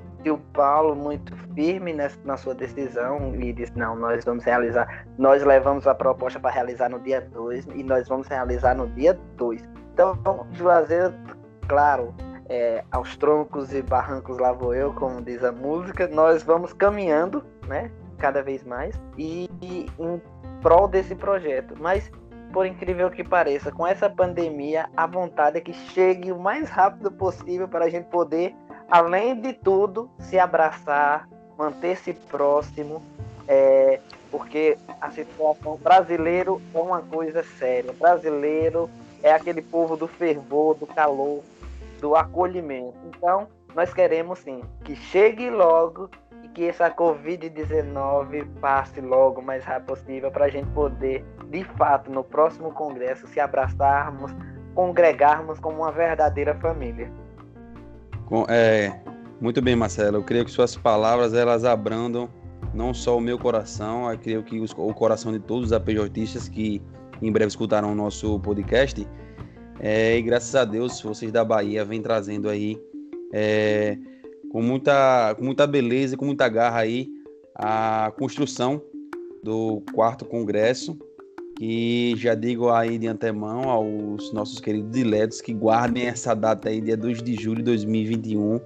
Paulo 0.52 0.96
muito 0.96 1.32
firme 1.54 1.94
nessa, 1.94 2.18
na 2.26 2.36
sua 2.36 2.56
decisão 2.56 3.36
e 3.36 3.54
disse, 3.54 3.78
não, 3.78 3.96
nós 3.96 4.26
vamos 4.26 4.44
realizar, 4.44 5.06
nós 5.20 5.44
levamos 5.44 5.86
a 5.86 5.94
proposta 5.94 6.40
para 6.40 6.50
realizar 6.50 6.90
no 6.90 7.00
dia 7.00 7.22
2 7.22 7.68
e 7.76 7.84
nós 7.84 8.08
vamos 8.08 8.28
realizar 8.28 8.74
no 8.74 8.88
dia 8.90 9.14
2. 9.38 9.64
Então, 9.94 10.48
Juazeiro, 10.54 11.14
claro, 11.68 12.14
é, 12.48 12.84
aos 12.92 13.16
troncos 13.18 13.74
e 13.74 13.82
barrancos 13.82 14.38
lá 14.38 14.52
vou 14.52 14.74
eu, 14.74 14.94
como 14.94 15.22
diz 15.22 15.44
a 15.44 15.52
música, 15.52 16.08
nós 16.08 16.44
vamos 16.44 16.74
caminhando, 16.74 17.44
né, 17.68 17.92
cada 18.18 18.42
vez 18.42 18.64
mais, 18.64 19.00
e, 19.18 19.50
e 19.62 19.88
em 20.00 20.22
prol 20.62 20.88
desse 20.88 21.16
projeto. 21.16 21.76
Mas, 21.80 22.12
por 22.54 22.66
incrível 22.66 23.10
que 23.10 23.24
pareça, 23.24 23.72
com 23.72 23.86
essa 23.86 24.10
pandemia, 24.10 24.90
a 24.96 25.06
vontade 25.06 25.58
é 25.58 25.62
que 25.62 25.74
chegue 25.74 26.32
o 26.32 26.40
mais 26.40 26.70
rápido 26.70 27.12
possível 27.12 27.68
para 27.68 27.86
a 27.86 27.90
gente 27.90 28.06
poder 28.10 28.56
além 28.90 29.40
de 29.40 29.54
tudo, 29.54 30.10
se 30.20 30.38
abraçar, 30.38 31.28
manter-se 31.58 32.14
próximo, 32.14 33.02
é, 33.48 34.00
porque 34.32 34.78
a 35.00 35.12
situação 35.12 35.78
brasileiro 35.78 36.62
é 36.74 36.78
uma 36.78 37.02
coisa 37.02 37.44
séria. 37.58 37.94
Brasileiro 37.94 38.90
é 39.24 39.34
aquele 39.34 39.62
povo 39.62 39.96
do 39.96 40.08
fervor, 40.08 40.76
do 40.76 40.86
calor, 40.86 41.42
do 42.02 42.16
acolhimento. 42.16 42.98
Então, 43.08 43.48
nós 43.74 43.94
queremos 43.94 44.40
sim 44.40 44.62
que 44.84 44.96
chegue 44.96 45.50
logo 45.50 46.10
e 46.44 46.48
que 46.50 46.68
essa 46.68 46.90
Covid-19 46.90 48.48
passe 48.60 49.02
logo 49.02 49.42
o 49.42 49.44
mais 49.44 49.64
rápido 49.64 49.88
possível 49.88 50.32
para 50.32 50.46
a 50.46 50.50
gente 50.50 50.70
poder, 50.72 51.26
de 51.50 51.64
fato, 51.64 52.12
no 52.12 52.24
próximo 52.24 52.72
congresso, 52.72 53.28
se 53.28 53.40
abraçarmos, 53.40 54.34
congregarmos 54.74 55.60
como 55.60 55.78
uma 55.78 55.92
verdadeira 55.92 56.56
família. 56.56 57.12
É, 58.50 58.92
muito 59.40 59.62
bem, 59.62 59.76
Marcelo. 59.76 60.18
Eu 60.18 60.24
creio 60.24 60.46
que 60.46 60.52
suas 60.52 60.76
palavras 60.76 61.34
elas 61.34 61.66
abrandam 61.66 62.30
não 62.74 62.94
só 62.94 63.18
o 63.18 63.22
meu 63.22 63.38
coração, 63.40 64.12
eu 64.12 64.20
creio 64.20 64.44
que 64.44 64.60
os, 64.60 64.72
o 64.72 64.94
coração 64.94 65.32
de 65.32 65.40
todos 65.40 65.68
os 65.68 65.74
APJistas 65.74 66.50
que 66.50 66.82
em 67.22 67.32
breve 67.32 67.48
escutarão 67.48 67.92
o 67.92 67.96
nosso 67.96 68.40
podcast. 68.40 69.08
É, 69.80 70.18
e 70.18 70.22
graças 70.22 70.56
a 70.56 70.66
Deus, 70.66 71.02
vocês 71.02 71.32
da 71.32 71.44
Bahia 71.44 71.84
vêm 71.84 72.02
trazendo 72.02 72.50
aí 72.50 72.78
é, 73.34 73.98
com, 74.52 74.62
muita, 74.62 75.36
com 75.38 75.44
muita 75.44 75.68
beleza 75.68 76.16
e 76.16 76.18
com 76.18 76.26
muita 76.26 76.48
garra 76.48 76.80
aí 76.80 77.10
a 77.54 78.12
construção 78.18 78.82
do 79.44 79.82
quarto 79.94 80.26
congresso 80.26 80.98
que 81.58 82.16
já 82.18 82.36
digo 82.36 82.70
aí 82.70 82.98
de 82.98 83.08
antemão 83.08 83.70
aos 83.70 84.32
nossos 84.34 84.60
queridos 84.60 84.92
diletos 84.92 85.42
que 85.42 85.54
guardem 85.54 86.08
essa 86.08 86.34
data 86.34 86.70
aí, 86.70 86.82
dia 86.82 86.98
2 86.98 87.24
de 87.24 87.36
julho 87.36 87.58
de 87.58 87.64
2021. 87.64 88.60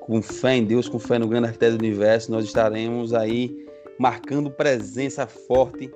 Com 0.00 0.22
fé 0.22 0.56
em 0.56 0.64
Deus, 0.64 0.88
com 0.88 0.98
fé 0.98 1.18
no 1.18 1.28
grande 1.28 1.46
arquiteto 1.46 1.76
do 1.76 1.80
universo, 1.84 2.30
nós 2.30 2.44
estaremos 2.44 3.12
aí 3.12 3.66
marcando 3.98 4.50
presença 4.50 5.26
forte. 5.26 5.90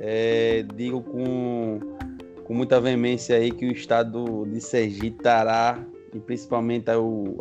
É, 0.00 0.64
digo 0.74 1.02
com, 1.02 1.80
com 2.48 2.54
muita 2.54 2.80
veemência 2.80 3.36
aí 3.36 3.50
que 3.52 3.66
o 3.66 3.70
estado 3.70 4.46
de 4.46 4.58
Sergipe 4.58 5.18
estará, 5.18 5.78
e 6.14 6.18
principalmente 6.18 6.86
a, 6.90 6.94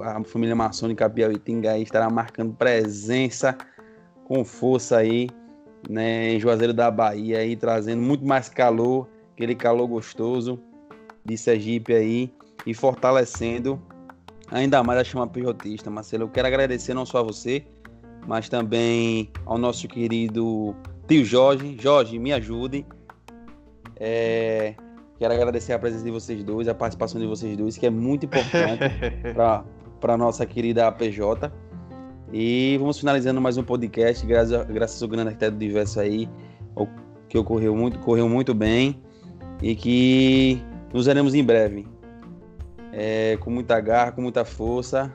a 0.03 0.23
família 0.25 0.53
maçônica 0.53 1.09
Piauitinga 1.09 1.77
estará 1.77 2.09
marcando 2.09 2.53
presença 2.53 3.57
com 4.25 4.43
força 4.43 4.97
aí 4.97 5.29
né, 5.89 6.33
em 6.33 6.39
Juazeiro 6.41 6.73
da 6.73 6.91
Bahia 6.91 7.39
aí 7.39 7.55
trazendo 7.55 8.01
muito 8.01 8.25
mais 8.25 8.49
calor, 8.49 9.07
aquele 9.33 9.55
calor 9.55 9.87
gostoso 9.87 10.59
de 11.23 11.37
Sergipe 11.37 11.93
aí 11.93 12.33
e 12.65 12.73
fortalecendo 12.73 13.81
ainda 14.51 14.83
mais 14.83 14.99
a 14.99 15.03
chama 15.05 15.25
pijotista. 15.25 15.89
Marcelo, 15.89 16.25
eu 16.25 16.29
quero 16.29 16.47
agradecer 16.49 16.93
não 16.93 17.05
só 17.05 17.19
a 17.19 17.23
você, 17.23 17.65
mas 18.27 18.49
também 18.49 19.31
ao 19.45 19.57
nosso 19.57 19.87
querido 19.87 20.75
tio 21.07 21.23
Jorge. 21.23 21.77
Jorge, 21.79 22.19
me 22.19 22.33
ajude. 22.33 22.85
É, 23.95 24.75
quero 25.17 25.34
agradecer 25.34 25.73
a 25.73 25.80
presença 25.80 26.03
de 26.03 26.12
vocês 26.12 26.43
dois, 26.43 26.67
a 26.67 26.73
participação 26.73 27.19
de 27.19 27.27
vocês 27.27 27.58
dois, 27.58 27.77
que 27.77 27.86
é 27.86 27.89
muito 27.89 28.25
importante 28.25 28.84
para 29.99 30.13
a 30.13 30.17
nossa 30.17 30.45
querida 30.45 30.88
APJ. 30.88 31.51
E 32.32 32.77
vamos 32.80 32.99
finalizando 32.99 33.39
mais 33.39 33.58
um 33.58 33.63
podcast, 33.63 34.25
graças, 34.25 34.65
graças 34.67 35.01
ao 35.01 35.08
grande 35.08 35.30
arquiteto 35.30 35.58
diverso 35.58 35.99
aí, 35.99 36.30
que 37.30 37.38
ocorreu 37.38 37.75
muito, 37.75 37.99
correu 37.99 38.27
muito 38.27 38.53
bem 38.53 39.01
e 39.62 39.75
que 39.75 40.62
nos 40.93 41.06
veremos 41.06 41.34
em 41.34 41.43
breve. 41.43 41.88
É, 42.91 43.38
com 43.38 43.49
muita 43.49 43.80
garra, 43.80 44.12
com 44.12 44.21
muita 44.21 44.43
força 44.43 45.13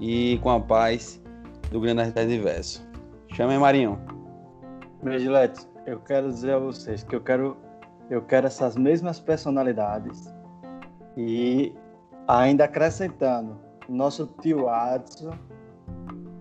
e 0.00 0.38
com 0.42 0.50
a 0.50 0.60
paz 0.60 1.20
do 1.70 1.80
grande 1.80 2.00
arquiteto 2.00 2.28
diverso. 2.28 2.86
Chama 3.32 3.52
aí, 3.52 3.58
Marinho. 3.58 3.98
Meus 5.02 5.22
eu 5.86 6.00
quero 6.00 6.28
dizer 6.28 6.52
a 6.52 6.58
vocês 6.58 7.02
que 7.02 7.14
eu 7.14 7.20
quero, 7.20 7.56
eu 8.10 8.22
quero 8.22 8.46
essas 8.46 8.76
mesmas 8.76 9.18
personalidades 9.18 10.32
e 11.16 11.74
ainda 12.28 12.64
acrescentando 12.64 13.58
nosso 13.88 14.26
tio 14.40 14.68
Adson 14.68 15.34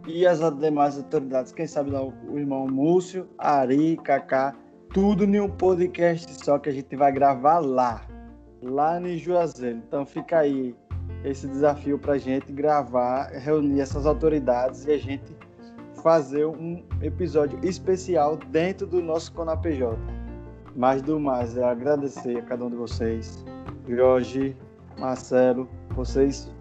e 0.07 0.27
as 0.27 0.39
demais 0.57 0.97
autoridades, 0.97 1.53
quem 1.53 1.65
sabe 1.65 1.91
o 1.91 2.37
irmão 2.37 2.67
Múcio, 2.67 3.27
Ari, 3.37 3.97
Kaká, 3.97 4.53
tudo 4.93 5.23
em 5.23 5.39
um 5.39 5.49
podcast 5.49 6.43
só 6.43 6.59
que 6.59 6.69
a 6.69 6.73
gente 6.73 6.95
vai 6.95 7.11
gravar 7.11 7.59
lá, 7.59 8.05
lá 8.61 8.99
em 8.99 9.17
Juazeiro. 9.17 9.77
Então 9.77 10.05
fica 10.05 10.39
aí 10.39 10.75
esse 11.23 11.47
desafio 11.47 11.97
para 11.97 12.13
a 12.13 12.17
gente 12.17 12.51
gravar, 12.51 13.29
reunir 13.31 13.79
essas 13.79 14.05
autoridades 14.05 14.85
e 14.85 14.91
a 14.91 14.97
gente 14.97 15.35
fazer 16.01 16.45
um 16.45 16.83
episódio 17.01 17.57
especial 17.63 18.35
dentro 18.35 18.85
do 18.85 19.01
nosso 19.01 19.31
CONAPJ. 19.31 19.97
Mais 20.75 21.01
do 21.01 21.19
mais, 21.19 21.55
é 21.57 21.63
agradecer 21.63 22.37
a 22.37 22.41
cada 22.41 22.65
um 22.65 22.69
de 22.69 22.75
vocês, 22.75 23.43
Jorge, 23.87 24.55
Marcelo, 24.97 25.67
vocês 25.91 26.51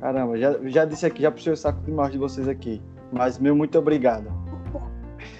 Caramba, 0.00 0.38
já, 0.38 0.56
já 0.64 0.84
disse 0.84 1.06
aqui, 1.06 1.22
já 1.22 1.30
puxei 1.30 1.52
o 1.52 1.56
saco 1.56 1.80
demais 1.82 2.12
de 2.12 2.18
vocês 2.18 2.46
aqui. 2.46 2.80
Mas 3.12 3.38
meu 3.38 3.56
muito 3.56 3.76
obrigado. 3.78 4.30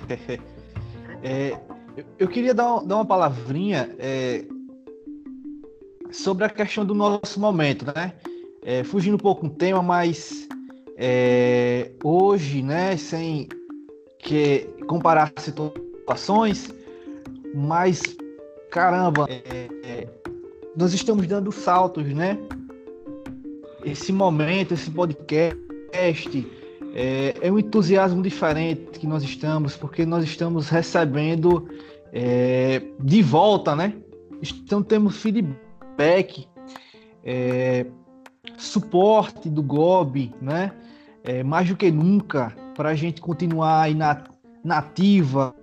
é, 1.23 1.57
eu 2.19 2.27
queria 2.27 2.53
dar, 2.53 2.81
dar 2.81 2.97
uma 2.97 3.05
palavrinha 3.05 3.89
é, 3.99 4.45
sobre 6.11 6.45
a 6.45 6.49
questão 6.49 6.85
do 6.85 6.95
nosso 6.95 7.39
momento, 7.39 7.87
né? 7.87 8.13
É, 8.63 8.83
fugindo 8.83 9.15
um 9.15 9.19
pouco 9.19 9.49
do 9.49 9.55
tema, 9.55 9.81
mas 9.81 10.49
é, 10.97 11.93
hoje, 12.03 12.61
né, 12.61 12.97
sem 12.97 13.49
que 14.19 14.69
comparar 14.89 15.33
situações, 15.39 16.75
mas 17.55 18.03
caramba, 18.71 19.27
é, 19.29 19.69
é, 19.83 20.09
nós 20.77 20.93
estamos 20.93 21.27
dando 21.27 21.51
saltos, 21.51 22.07
né? 22.07 22.39
esse 23.85 24.13
momento, 24.13 24.75
esse 24.75 24.91
podcast, 24.91 26.47
é, 26.95 27.35
é, 27.41 27.53
um 27.53 27.59
entusiasmo 27.59 28.23
diferente 28.23 28.99
que 28.99 29.07
nós 29.07 29.23
estamos, 29.23 29.77
porque 29.77 30.05
nós 30.05 30.25
estamos 30.25 30.69
recebendo 30.69 31.69
é, 32.13 32.83
de 33.01 33.23
volta, 33.23 33.77
né? 33.77 33.95
Então 34.43 34.83
temos 34.83 35.17
feedback, 35.17 36.47
é, 37.25 37.87
suporte 38.57 39.49
do 39.49 39.63
GOB, 39.63 40.33
né? 40.41 40.73
É, 41.25 41.43
mais 41.43 41.69
do 41.69 41.77
que 41.77 41.91
nunca, 41.91 42.55
para 42.75 42.91
a 42.91 42.95
gente 42.95 43.21
continuar 43.21 43.83
aí 43.83 43.95
na, 43.95 44.25
nativa, 44.65 45.55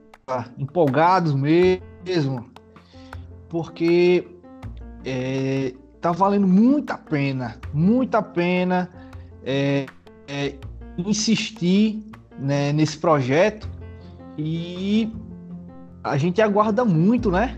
empolgados 0.57 1.33
mesmo, 1.33 2.49
porque 3.49 4.27
é, 5.05 5.73
tá 6.01 6.11
valendo 6.11 6.47
muito 6.47 6.91
a 6.91 6.97
pena, 6.97 7.57
muito 7.73 8.15
a 8.15 8.21
pena 8.21 8.89
é, 9.43 9.85
é, 10.27 10.55
insistir 10.97 12.03
né, 12.37 12.73
nesse 12.73 12.97
projeto 12.97 13.69
E 14.37 15.13
a 16.03 16.17
gente 16.17 16.41
aguarda 16.41 16.83
muito, 16.83 17.31
né? 17.31 17.57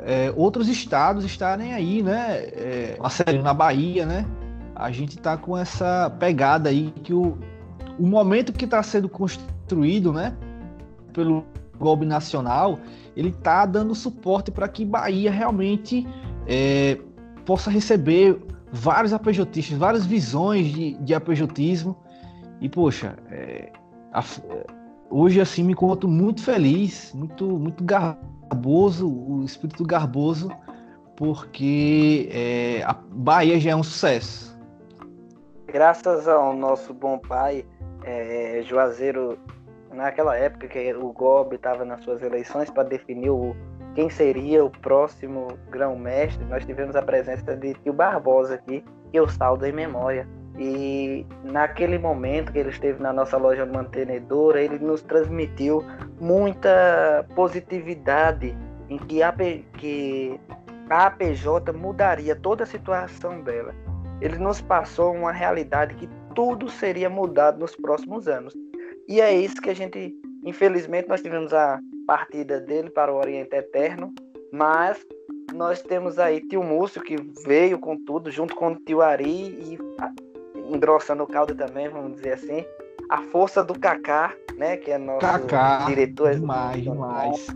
É, 0.00 0.32
outros 0.36 0.68
estados 0.68 1.24
estarem 1.24 1.72
aí, 1.72 2.02
né? 2.02 2.36
É, 2.38 2.98
na 3.42 3.54
Bahia, 3.54 4.04
né? 4.04 4.26
A 4.74 4.90
gente 4.90 5.18
tá 5.18 5.36
com 5.36 5.56
essa 5.56 6.10
pegada 6.18 6.68
aí 6.68 6.92
que 7.02 7.14
o, 7.14 7.38
o 7.98 8.06
momento 8.06 8.52
que 8.52 8.66
está 8.66 8.82
sendo 8.82 9.08
construído, 9.08 10.12
né? 10.12 10.36
Pelo 11.12 11.46
golpe 11.78 12.04
nacional, 12.04 12.78
ele 13.16 13.32
tá 13.32 13.64
dando 13.66 13.94
suporte 13.94 14.50
para 14.50 14.68
que 14.68 14.84
Bahia 14.84 15.30
realmente 15.30 16.06
é, 16.46 16.98
possa 17.44 17.70
receber 17.70 18.38
vários 18.72 19.12
apejotistas, 19.12 19.78
várias 19.78 20.04
visões 20.04 20.66
de, 20.66 20.94
de 20.94 21.14
apejotismo. 21.14 21.96
E, 22.60 22.68
poxa, 22.68 23.16
é, 23.30 23.70
a, 24.12 24.22
hoje 25.10 25.40
assim 25.40 25.62
me 25.62 25.74
conto 25.74 26.08
muito 26.08 26.42
feliz, 26.42 27.12
muito, 27.14 27.44
muito 27.58 27.84
garboso, 27.84 29.08
o 29.08 29.44
espírito 29.44 29.84
garboso, 29.84 30.50
porque 31.16 32.28
é, 32.32 32.82
a 32.84 32.92
Bahia 32.92 33.58
já 33.58 33.70
é 33.70 33.76
um 33.76 33.82
sucesso. 33.82 34.56
Graças 35.66 36.28
ao 36.28 36.54
nosso 36.54 36.94
bom 36.94 37.18
pai, 37.18 37.64
é, 38.04 38.62
Juazeiro, 38.64 39.38
naquela 39.96 40.36
época 40.36 40.68
que 40.68 40.94
o 40.94 41.12
Gobi 41.12 41.56
estava 41.56 41.84
nas 41.84 42.04
suas 42.04 42.22
eleições 42.22 42.70
para 42.70 42.84
definir 42.84 43.30
o, 43.30 43.56
quem 43.94 44.10
seria 44.10 44.64
o 44.64 44.70
próximo 44.70 45.48
grão-mestre, 45.70 46.44
nós 46.44 46.64
tivemos 46.64 46.94
a 46.94 47.02
presença 47.02 47.56
de 47.56 47.74
Tio 47.74 47.94
Barbosa 47.94 48.54
aqui, 48.54 48.84
que 49.10 49.18
eu 49.18 49.26
saldo 49.26 49.64
em 49.66 49.72
memória. 49.72 50.28
E 50.58 51.26
naquele 51.42 51.98
momento 51.98 52.52
que 52.52 52.58
ele 52.58 52.70
esteve 52.70 53.02
na 53.02 53.12
nossa 53.12 53.36
loja 53.36 53.66
mantenedora, 53.66 54.60
ele 54.60 54.78
nos 54.78 55.02
transmitiu 55.02 55.82
muita 56.20 57.26
positividade 57.34 58.56
em 58.88 58.98
que 58.98 59.22
a, 59.22 59.34
que 59.78 60.40
a 60.88 61.06
APJ 61.06 61.72
mudaria 61.72 62.36
toda 62.36 62.64
a 62.64 62.66
situação 62.66 63.42
dela. 63.42 63.74
Ele 64.20 64.38
nos 64.38 64.60
passou 64.60 65.14
uma 65.14 65.32
realidade 65.32 65.94
que 65.94 66.08
tudo 66.34 66.68
seria 66.68 67.08
mudado 67.08 67.58
nos 67.58 67.74
próximos 67.74 68.28
anos. 68.28 68.54
E 69.08 69.20
é 69.20 69.34
isso 69.34 69.56
que 69.56 69.70
a 69.70 69.74
gente, 69.74 70.14
infelizmente, 70.44 71.08
nós 71.08 71.22
tivemos 71.22 71.52
a 71.52 71.78
partida 72.06 72.60
dele 72.60 72.90
para 72.90 73.12
o 73.12 73.16
Oriente 73.16 73.54
Eterno, 73.54 74.12
mas 74.52 75.04
nós 75.54 75.82
temos 75.82 76.18
aí 76.18 76.40
tio 76.40 76.62
Múcio 76.62 77.02
que 77.02 77.16
veio 77.46 77.78
com 77.78 77.96
tudo, 78.04 78.30
junto 78.30 78.54
com 78.54 78.72
o 78.72 78.76
tio 78.76 79.00
Ari 79.00 79.26
e 79.26 79.78
engrossando 80.72 81.22
o 81.22 81.26
caldo 81.26 81.54
também, 81.54 81.88
vamos 81.88 82.16
dizer 82.16 82.34
assim. 82.34 82.64
A 83.08 83.22
força 83.22 83.62
do 83.62 83.78
Kaká, 83.78 84.34
né, 84.56 84.76
que 84.76 84.90
é 84.90 84.98
nosso 84.98 85.20
Kaká, 85.20 85.84
diretor 85.86 86.34
demais, 86.34 86.82
demais. 86.82 87.46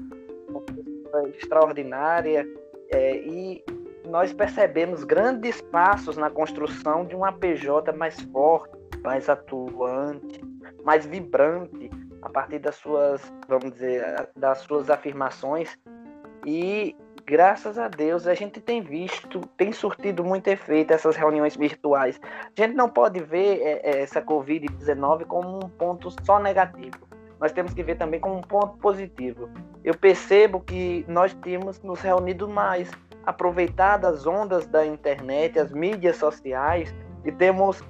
extraordinária 1.37 2.47
é, 2.91 3.17
e 3.17 3.65
nós 4.09 4.33
percebemos 4.33 5.05
grandes 5.05 5.61
passos 5.61 6.17
na 6.17 6.31
construção 6.31 7.05
de 7.05 7.15
uma 7.15 7.33
PJ 7.33 7.93
mais 7.93 8.21
forte, 8.33 8.77
mais 9.03 9.29
atuante, 9.29 10.41
mais 10.85 11.07
vibrante, 11.07 11.91
a 12.23 12.29
partir 12.29 12.59
das 12.59 12.77
suas, 12.77 13.33
vamos 13.49 13.73
dizer, 13.73 14.29
das 14.37 14.59
suas 14.59 14.91
afirmações. 14.91 15.79
E 16.47 16.97
graças 17.25 17.79
a 17.79 17.89
Deus 17.89 18.27
a 18.27 18.35
gente 18.35 18.61
tem 18.61 18.83
visto, 18.83 19.41
tem 19.57 19.73
surtido 19.73 20.25
muito 20.25 20.49
efeito 20.49 20.93
essas 20.93 21.17
reuniões 21.17 21.57
virtuais. 21.57 22.21
A 22.25 22.61
gente 22.61 22.75
não 22.75 22.89
pode 22.89 23.21
ver 23.21 23.61
é, 23.61 23.81
é 23.83 24.03
essa 24.03 24.21
Covid-19 24.21 25.25
como 25.27 25.57
um 25.57 25.69
ponto 25.69 26.11
só 26.25 26.39
negativo. 26.39 27.09
Nós 27.39 27.53
temos 27.53 27.73
que 27.73 27.83
ver 27.83 27.97
também 27.97 28.21
como 28.21 28.37
um 28.37 28.43
ponto 28.43 28.77
positivo. 28.79 29.49
Eu 29.83 29.97
percebo 29.97 30.61
que 30.61 31.07
nós 31.09 31.33
temos 31.35 31.81
nos 31.83 32.01
reunido 32.01 32.47
mais, 32.47 32.91
aproveitado 33.25 34.07
as 34.07 34.27
ondas 34.27 34.67
da 34.67 34.85
internet, 34.85 35.59
as 35.59 35.73
mídias 35.73 36.17
sociais 36.17 36.95
e 37.25 37.33
temos 37.33 37.83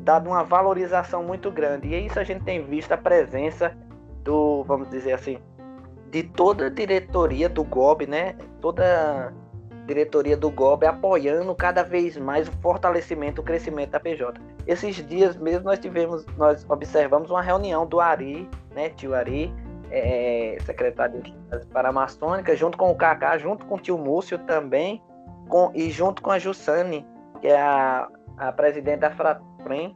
dado 0.00 0.28
uma 0.28 0.42
valorização 0.42 1.22
muito 1.22 1.50
grande. 1.50 1.88
E 1.88 2.06
isso 2.06 2.18
a 2.18 2.24
gente 2.24 2.44
tem 2.44 2.64
visto 2.64 2.92
a 2.92 2.96
presença 2.96 3.76
do, 4.24 4.64
vamos 4.64 4.88
dizer 4.90 5.12
assim, 5.12 5.38
de 6.10 6.22
toda 6.22 6.66
a 6.66 6.70
diretoria 6.70 7.48
do 7.48 7.62
GOB, 7.64 8.06
né? 8.06 8.34
Toda 8.60 9.32
a 9.32 9.86
diretoria 9.86 10.36
do 10.36 10.50
GOB 10.50 10.86
apoiando 10.86 11.54
cada 11.54 11.82
vez 11.82 12.16
mais 12.16 12.48
o 12.48 12.52
fortalecimento, 12.60 13.40
o 13.40 13.44
crescimento 13.44 13.90
da 13.90 14.00
PJ. 14.00 14.40
Esses 14.66 14.96
dias 15.06 15.36
mesmo 15.36 15.64
nós 15.64 15.78
tivemos, 15.78 16.26
nós 16.36 16.64
observamos 16.68 17.30
uma 17.30 17.42
reunião 17.42 17.86
do 17.86 18.00
Ari, 18.00 18.48
né, 18.74 18.90
tio 18.90 19.14
Ari, 19.14 19.52
é, 19.90 20.56
secretário 20.64 21.22
das 21.48 21.64
Paramaçônicas, 21.66 22.58
junto 22.58 22.78
com 22.78 22.90
o 22.90 22.94
Kaká, 22.94 23.36
junto 23.38 23.66
com 23.66 23.74
o 23.74 23.78
tio 23.78 23.98
Múcio 23.98 24.38
também, 24.38 25.02
com, 25.48 25.72
e 25.74 25.90
junto 25.90 26.22
com 26.22 26.30
a 26.30 26.38
Jussane, 26.38 27.04
que 27.40 27.48
é 27.48 27.60
a, 27.60 28.08
a 28.40 28.50
presidente 28.50 29.00
da 29.00 29.10
Fratrem, 29.10 29.94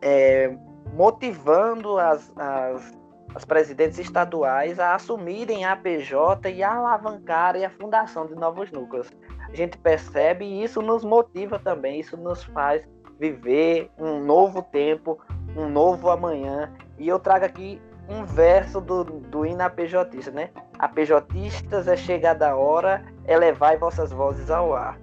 é, 0.00 0.56
motivando 0.94 1.98
as, 1.98 2.32
as, 2.36 2.92
as 3.34 3.44
presidentes 3.44 3.98
estaduais 3.98 4.78
a 4.78 4.94
assumirem 4.94 5.64
a 5.64 5.74
PJ 5.74 6.50
e 6.50 6.62
a 6.62 6.72
alavancarem 6.72 7.64
a 7.64 7.70
fundação 7.70 8.26
de 8.26 8.34
novos 8.36 8.70
núcleos. 8.70 9.10
A 9.48 9.54
gente 9.54 9.76
percebe 9.76 10.44
e 10.44 10.62
isso 10.62 10.80
nos 10.80 11.04
motiva 11.04 11.58
também, 11.58 11.98
isso 11.98 12.16
nos 12.16 12.44
faz 12.44 12.88
viver 13.18 13.90
um 13.98 14.20
novo 14.20 14.62
tempo, 14.62 15.18
um 15.56 15.68
novo 15.68 16.10
amanhã. 16.10 16.72
E 16.96 17.08
eu 17.08 17.18
trago 17.18 17.44
aqui 17.44 17.82
um 18.08 18.24
verso 18.24 18.80
do, 18.80 19.02
do 19.04 19.44
hino 19.44 19.62
APJista, 19.62 20.30
né? 20.30 20.50
APJistas 20.78 21.88
é 21.88 21.96
chegada 21.96 22.50
a 22.50 22.56
hora, 22.56 23.04
elevai 23.26 23.76
vossas 23.76 24.12
vozes 24.12 24.48
ao 24.50 24.74
ar. 24.74 24.98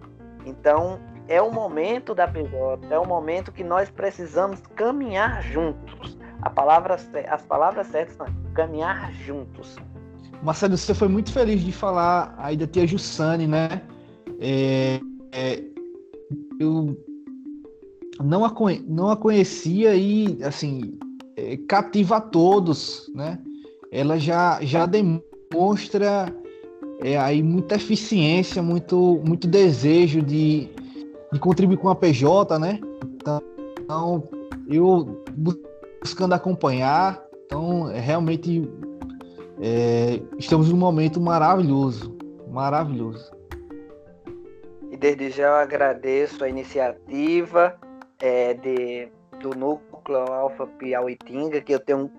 Então, 0.46 1.00
é 1.30 1.40
o 1.40 1.52
momento 1.52 2.16
da 2.16 2.28
PJ, 2.28 2.88
é 2.90 2.98
o 2.98 3.06
momento 3.06 3.52
que 3.52 3.64
nós 3.64 3.88
precisamos 3.90 4.60
caminhar 4.76 5.44
juntos. 5.44 6.18
A 6.42 6.50
palavra, 6.50 6.98
as 7.30 7.42
palavras 7.44 7.86
certas 7.88 8.16
são 8.16 8.26
caminhar 8.56 9.14
juntos. 9.14 9.76
Marcelo, 10.42 10.76
você 10.76 10.94
foi 10.94 11.08
muito 11.08 11.32
feliz 11.32 11.62
de 11.62 11.72
falar 11.72 12.34
aí 12.40 12.58
da 12.58 12.66
tia 12.66 12.88
Jussane, 12.88 13.46
né? 13.46 13.82
É, 14.40 15.00
é, 15.32 15.64
eu 16.60 16.98
não 18.24 18.44
a, 18.44 18.52
não 18.88 19.10
a 19.12 19.16
conhecia 19.16 19.96
e, 19.96 20.44
assim, 20.44 20.98
é, 21.38 21.58
cativa 21.58 22.18
a 22.18 22.22
todos, 22.22 23.12
né? 23.14 23.38
Ela 23.92 24.18
já, 24.18 24.60
já 24.64 24.88
demonstra 24.88 26.34
é, 27.02 27.20
aí 27.20 27.44
muita 27.44 27.76
eficiência, 27.76 28.64
muito, 28.64 29.22
muito 29.24 29.48
desejo 29.48 30.22
de, 30.22 30.70
de 31.32 31.40
contribuir 31.40 31.78
com 31.78 31.90
a 31.90 31.96
PJ, 31.96 32.58
né? 32.60 32.80
Então, 33.16 34.24
eu 34.68 35.24
buscando 36.02 36.34
acompanhar, 36.34 37.22
então 37.46 37.90
é, 37.90 38.00
realmente 38.00 38.70
é, 39.62 40.22
estamos 40.38 40.70
num 40.70 40.78
momento 40.78 41.20
maravilhoso, 41.20 42.16
maravilhoso. 42.50 43.32
E 44.92 44.98
desde 44.98 45.30
já 45.30 45.48
eu 45.48 45.56
agradeço 45.56 46.44
a 46.44 46.50
iniciativa 46.50 47.76
é, 48.20 48.54
de, 48.54 49.10
do 49.42 49.50
núcleo 49.52 50.18
Alfa 50.32 50.66
Piauitinga, 50.66 51.62
que 51.62 51.74
eu 51.74 51.80
tenho 51.80 52.00
um 52.00 52.10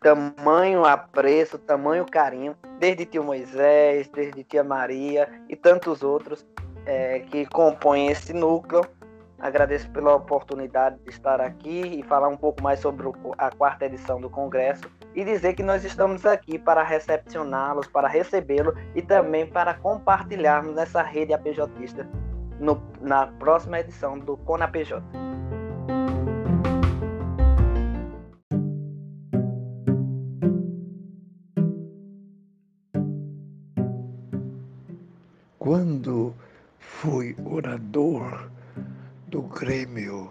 tamanho 0.00 0.84
apreço, 0.84 1.58
tamanho 1.58 2.06
carinho, 2.06 2.56
desde 2.78 3.04
tio 3.04 3.22
Moisés, 3.22 4.08
desde 4.08 4.42
tia 4.44 4.64
Maria 4.64 5.28
e 5.48 5.54
tantos 5.54 6.02
outros 6.02 6.44
é, 6.90 7.20
que 7.20 7.46
compõem 7.46 8.08
esse 8.08 8.32
núcleo. 8.32 8.84
Agradeço 9.38 9.88
pela 9.90 10.16
oportunidade 10.16 10.98
de 11.04 11.10
estar 11.10 11.40
aqui 11.40 12.00
e 12.00 12.02
falar 12.02 12.28
um 12.28 12.36
pouco 12.36 12.60
mais 12.62 12.80
sobre 12.80 13.08
a 13.38 13.50
quarta 13.50 13.86
edição 13.86 14.20
do 14.20 14.28
Congresso 14.28 14.82
e 15.14 15.24
dizer 15.24 15.54
que 15.54 15.62
nós 15.62 15.84
estamos 15.84 16.26
aqui 16.26 16.58
para 16.58 16.82
recepcioná-los, 16.82 17.86
para 17.86 18.08
recebê-lo 18.08 18.74
e 18.94 19.00
também 19.00 19.46
para 19.46 19.74
compartilharmos 19.74 20.74
nessa 20.74 21.00
rede 21.00 21.32
APJista 21.32 22.06
no, 22.58 22.82
na 23.00 23.28
próxima 23.28 23.78
edição 23.78 24.18
do 24.18 24.36
CONAPJ. 24.38 25.00
Quando 35.56 36.34
fui 37.00 37.34
orador 37.46 38.50
do 39.28 39.40
Grêmio 39.40 40.30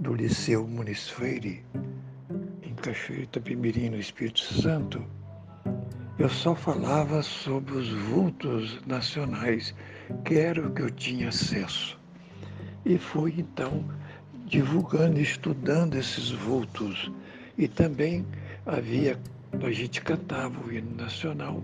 do 0.00 0.12
Liceu 0.12 0.66
Muniz 0.66 1.08
Freire, 1.08 1.64
em 2.64 2.74
Cachoeira 2.74 3.22
Itapemirim, 3.22 3.90
no 3.90 4.00
Espírito 4.00 4.40
Santo, 4.40 5.06
eu 6.18 6.28
só 6.28 6.56
falava 6.56 7.22
sobre 7.22 7.74
os 7.74 7.88
vultos 7.88 8.80
nacionais, 8.84 9.72
que 10.24 10.34
era 10.34 10.60
o 10.60 10.74
que 10.74 10.82
eu 10.82 10.90
tinha 10.90 11.28
acesso. 11.28 12.00
E 12.84 12.98
fui 12.98 13.36
então 13.38 13.84
divulgando, 14.46 15.20
estudando 15.20 15.94
esses 15.94 16.32
vultos. 16.32 17.12
E 17.56 17.68
também 17.68 18.26
havia 18.66 19.16
a 19.62 19.70
gente 19.70 20.02
cantava 20.02 20.58
o 20.66 20.72
hino 20.72 20.96
nacional 20.96 21.62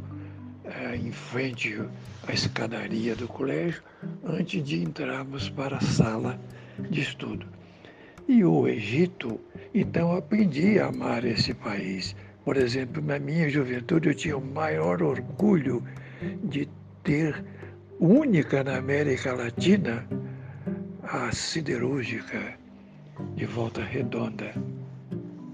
em 0.97 1.13
frente 1.13 1.81
à 2.27 2.33
escadaria 2.33 3.15
do 3.15 3.29
colégio, 3.29 3.83
antes 4.25 4.63
de 4.63 4.83
entrarmos 4.83 5.49
para 5.49 5.77
a 5.77 5.81
sala 5.81 6.39
de 6.91 7.01
estudo. 7.01 7.47
E 8.29 8.45
o 8.45 8.69
Egito, 8.69 9.41
então 9.75 10.17
aprendi 10.17 10.79
a 10.79 10.87
amar 10.87 11.25
esse 11.25 11.53
país. 11.53 12.15
Por 12.45 12.57
exemplo, 12.57 13.03
na 13.03 13.19
minha 13.19 13.49
juventude 13.49 14.09
eu 14.09 14.15
tinha 14.15 14.37
o 14.37 14.45
maior 14.45 15.03
orgulho 15.03 15.83
de 16.45 16.69
ter 17.03 17.45
única 17.99 18.63
na 18.65 18.77
América 18.77 19.33
Latina 19.33 20.07
a 21.03 21.33
siderúrgica 21.33 22.55
de 23.35 23.45
Volta 23.45 23.83
Redonda, 23.83 24.55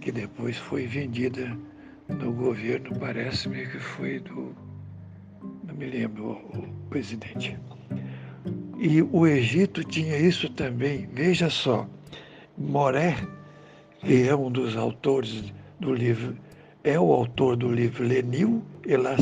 que 0.01 0.13
depois 0.13 0.57
foi 0.57 0.87
vendida 0.87 1.57
no 2.09 2.33
governo, 2.33 2.97
parece-me 2.99 3.67
que 3.67 3.79
foi 3.79 4.21
do. 4.21 4.55
Não 5.67 5.75
me 5.75 5.87
lembro 5.87 6.33
o 6.33 6.69
presidente. 6.89 7.59
E 8.79 9.03
o 9.03 9.27
Egito 9.27 9.83
tinha 9.83 10.17
isso 10.19 10.49
também. 10.51 11.09
Veja 11.13 11.49
só, 11.49 11.89
Moré, 12.57 13.17
que 14.01 14.29
é 14.29 14.37
um 14.37 14.51
dos 14.51 14.77
autores 14.77 15.53
do 15.81 15.95
livro, 15.95 16.37
é 16.85 16.99
o 16.99 17.13
autor 17.13 17.57
do 17.57 17.73
livro 17.73 18.05
Lenil 18.05 18.63
e 18.87 18.97
la 18.97 19.17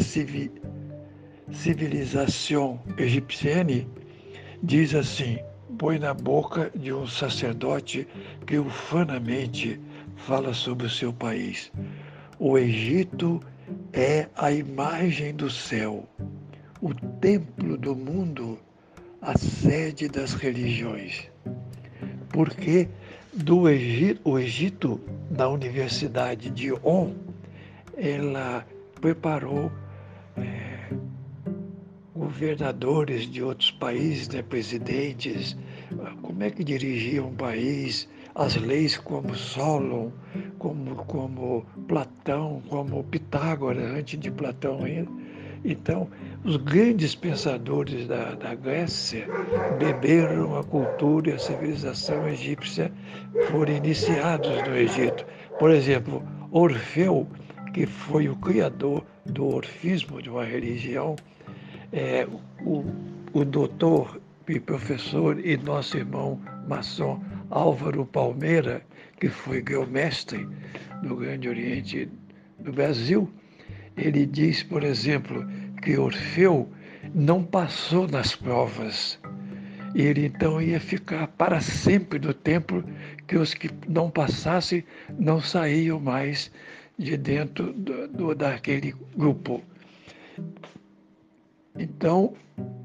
Civilisation 1.52 2.78
Égyptienne, 2.98 3.86
diz 4.62 4.94
assim: 4.94 5.38
põe 5.78 5.98
na 5.98 6.14
boca 6.14 6.70
de 6.74 6.92
um 6.92 7.06
sacerdote 7.06 8.06
que 8.46 8.58
ufanamente 8.58 9.80
fala 10.16 10.52
sobre 10.52 10.86
o 10.86 10.90
seu 10.90 11.12
país. 11.12 11.70
O 12.38 12.58
Egito 12.58 13.40
é 13.96 14.28
a 14.36 14.50
imagem 14.50 15.32
do 15.32 15.48
céu, 15.48 16.04
o 16.80 16.92
templo 16.92 17.76
do 17.78 17.94
mundo, 17.94 18.58
a 19.22 19.38
sede 19.38 20.08
das 20.08 20.34
religiões. 20.34 21.30
Porque 22.30 22.88
do 23.32 23.68
Egito, 23.68 24.20
o 24.24 24.36
Egito, 24.36 25.00
na 25.30 25.48
Universidade 25.48 26.50
de 26.50 26.72
On, 26.82 27.14
ela 27.96 28.66
preparou 29.00 29.70
é, 30.36 30.90
governadores 32.16 33.30
de 33.30 33.44
outros 33.44 33.70
países, 33.70 34.28
né, 34.28 34.42
presidentes, 34.42 35.56
como 36.20 36.42
é 36.42 36.50
que 36.50 36.64
dirigia 36.64 37.22
um 37.22 37.34
país, 37.34 38.08
as 38.34 38.56
leis 38.56 38.96
como 38.96 39.34
Solon, 39.34 40.10
como, 40.58 40.96
como 41.04 41.64
Platão, 41.86 42.62
como 42.68 43.04
Pitágoras, 43.04 43.90
antes 43.92 44.18
de 44.18 44.30
Platão 44.30 44.84
ainda. 44.84 45.10
Então, 45.64 46.08
os 46.44 46.56
grandes 46.58 47.14
pensadores 47.14 48.06
da, 48.06 48.34
da 48.34 48.54
Grécia 48.54 49.26
beberam 49.78 50.58
a 50.58 50.64
cultura 50.64 51.30
e 51.30 51.32
a 51.32 51.38
civilização 51.38 52.28
egípcia, 52.28 52.92
foram 53.50 53.74
iniciados 53.74 54.50
no 54.68 54.76
Egito. 54.76 55.24
Por 55.58 55.70
exemplo, 55.70 56.22
Orfeu, 56.50 57.26
que 57.72 57.86
foi 57.86 58.28
o 58.28 58.36
criador 58.36 59.04
do 59.24 59.46
orfismo 59.46 60.20
de 60.20 60.28
uma 60.28 60.44
religião, 60.44 61.16
é, 61.92 62.26
o, 62.62 62.84
o 63.32 63.44
doutor 63.44 64.20
e 64.46 64.60
professor 64.60 65.40
e 65.44 65.56
nosso 65.56 65.96
irmão 65.96 66.38
maçom 66.68 67.18
Álvaro 67.50 68.06
Palmeira, 68.06 68.82
que 69.20 69.28
foi 69.28 69.62
geomestre 69.66 70.48
do 71.02 71.16
Grande 71.16 71.48
Oriente 71.48 72.08
do 72.58 72.72
Brasil, 72.72 73.30
ele 73.96 74.26
diz, 74.26 74.62
por 74.62 74.82
exemplo, 74.82 75.46
que 75.82 75.96
Orfeu 75.96 76.68
não 77.14 77.44
passou 77.44 78.08
nas 78.08 78.34
provas. 78.34 79.18
E 79.94 80.02
ele 80.02 80.26
então 80.26 80.60
ia 80.60 80.80
ficar 80.80 81.28
para 81.28 81.60
sempre 81.60 82.18
no 82.18 82.34
templo, 82.34 82.84
que 83.26 83.36
os 83.36 83.54
que 83.54 83.70
não 83.88 84.10
passassem 84.10 84.84
não 85.18 85.40
saíam 85.40 86.00
mais 86.00 86.50
de 86.98 87.16
dentro 87.16 87.72
do, 87.72 88.08
do 88.08 88.34
daquele 88.34 88.94
grupo. 89.16 89.62
Então, 91.76 92.34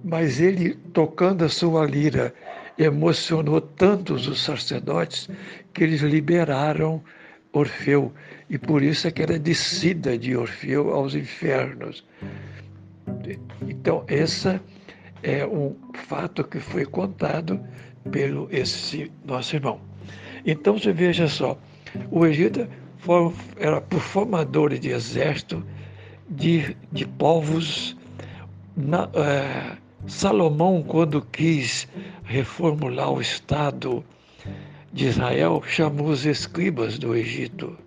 mas 0.04 0.40
ele, 0.40 0.76
tocando 0.94 1.46
a 1.46 1.50
sua 1.50 1.86
lira, 1.86 2.34
emocionou 2.80 3.60
tantos 3.60 4.28
os 4.28 4.42
sacerdotes 4.42 5.30
que 5.74 5.84
eles 5.84 6.02
liberaram 6.02 7.04
Orfeu. 7.52 8.14
E 8.50 8.58
por 8.58 8.82
isso 8.82 9.08
é 9.08 9.12
que 9.12 9.22
era 9.22 9.38
descida 9.38 10.18
de 10.18 10.36
Orfeu 10.36 10.94
aos 10.94 11.14
infernos. 11.14 12.06
Então, 13.68 14.06
esse 14.08 14.60
é 15.22 15.46
um 15.46 15.76
fato 15.94 16.44
que 16.44 16.60
foi 16.60 16.86
contado 16.86 17.60
pelo 18.12 18.48
esse 18.50 19.12
nosso 19.26 19.56
irmão. 19.56 19.82
Então, 20.46 20.80
você 20.80 20.94
veja 20.94 21.28
só, 21.28 21.60
o 22.10 22.26
Egito 22.26 22.68
era 23.58 23.82
por 23.82 24.00
formadores 24.00 24.80
de 24.80 24.90
exército, 24.90 25.66
de, 26.30 26.78
de 26.92 27.06
povos 27.06 27.98
na, 28.76 29.10
é, 29.14 29.78
Salomão, 30.08 30.82
quando 30.82 31.22
quis 31.22 31.88
reformular 32.24 33.12
o 33.12 33.22
Estado 33.22 34.04
de 34.94 35.08
Israel, 35.08 35.62
chamou 35.68 36.08
os 36.08 36.26
escribas 36.26 36.98
do 36.98 37.16
Egito. 37.16 37.78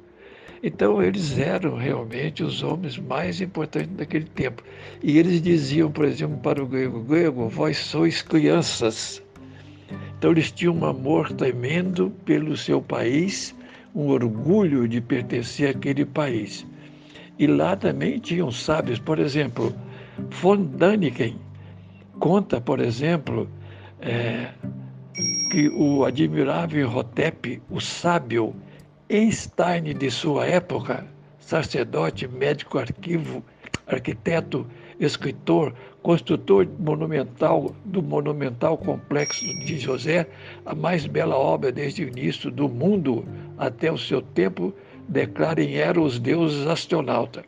Então, 0.62 1.02
eles 1.02 1.38
eram 1.38 1.76
realmente 1.76 2.42
os 2.42 2.62
homens 2.62 2.98
mais 2.98 3.40
importantes 3.40 3.96
daquele 3.96 4.26
tempo. 4.26 4.62
E 5.02 5.18
eles 5.18 5.40
diziam, 5.42 5.90
por 5.90 6.04
exemplo, 6.04 6.36
para 6.38 6.62
o 6.62 6.66
grego: 6.66 7.00
grego, 7.00 7.48
vós 7.48 7.78
sois 7.78 8.22
crianças. 8.22 9.22
Então, 10.18 10.30
eles 10.30 10.52
tinham 10.52 10.76
um 10.76 10.84
amor 10.84 11.32
tremendo 11.32 12.10
pelo 12.24 12.56
seu 12.56 12.80
país, 12.80 13.54
um 13.94 14.08
orgulho 14.08 14.86
de 14.86 15.00
pertencer 15.00 15.70
àquele 15.70 16.04
país. 16.04 16.64
E 17.38 17.46
lá 17.46 17.74
também 17.74 18.18
tinham 18.18 18.52
sábios, 18.52 18.98
por 18.98 19.18
exemplo, 19.18 19.74
Von 20.30 20.64
Daniken 20.76 21.36
conta, 22.18 22.60
por 22.60 22.80
exemplo, 22.80 23.48
é, 24.00 24.48
que 25.50 25.68
o 25.68 26.04
admirável 26.04 26.88
Hotep, 26.88 27.62
o 27.70 27.80
sábio 27.80 28.54
Einstein 29.10 29.94
de 29.96 30.10
sua 30.10 30.46
época, 30.46 31.06
sacerdote, 31.38 32.26
médico, 32.26 32.78
arquivo, 32.78 33.44
arquiteto, 33.86 34.66
escritor, 34.98 35.74
construtor 36.02 36.66
monumental 36.78 37.74
do 37.84 38.02
monumental 38.02 38.78
complexo 38.78 39.44
de 39.66 39.78
José, 39.78 40.26
a 40.64 40.74
mais 40.74 41.06
bela 41.06 41.36
obra 41.36 41.70
desde 41.70 42.04
o 42.04 42.08
início 42.08 42.50
do 42.50 42.68
mundo 42.68 43.24
até 43.58 43.92
o 43.92 43.98
seu 43.98 44.22
tempo, 44.22 44.72
declara 45.08 45.62
em 45.62 45.74
Eros 45.74 46.18
deuses 46.18 46.66
astronauta. 46.66 47.44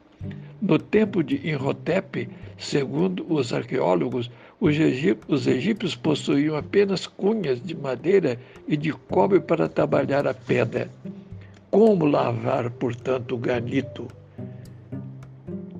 No 0.60 0.78
tempo 0.78 1.22
de 1.22 1.36
Imhotep, 1.48 2.28
segundo 2.58 3.24
os 3.32 3.52
arqueólogos, 3.52 4.30
os 5.28 5.46
egípcios 5.46 5.94
possuíam 5.94 6.56
apenas 6.56 7.06
cunhas 7.06 7.60
de 7.60 7.76
madeira 7.76 8.40
e 8.66 8.78
de 8.78 8.92
cobre 8.92 9.38
para 9.38 9.68
trabalhar 9.68 10.26
a 10.26 10.32
pedra. 10.32 10.90
Como 11.70 12.06
lavar, 12.06 12.70
portanto, 12.70 13.34
o 13.34 13.38
granito? 13.38 14.08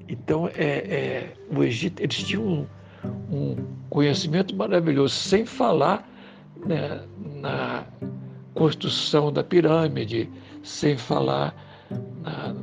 Então, 0.07 0.49
é, 0.49 0.66
é, 0.66 1.33
o 1.55 1.64
Egito, 1.64 2.03
eles 2.03 2.16
tinham 2.25 2.44
um, 2.44 2.66
um 3.35 3.57
conhecimento 3.88 4.55
maravilhoso, 4.55 5.14
sem 5.14 5.47
falar 5.47 6.07
né, 6.66 7.01
na 7.40 7.87
construção 8.53 9.33
da 9.33 9.42
pirâmide, 9.42 10.29
sem 10.62 10.97
falar 10.99 11.55
na, 12.23 12.55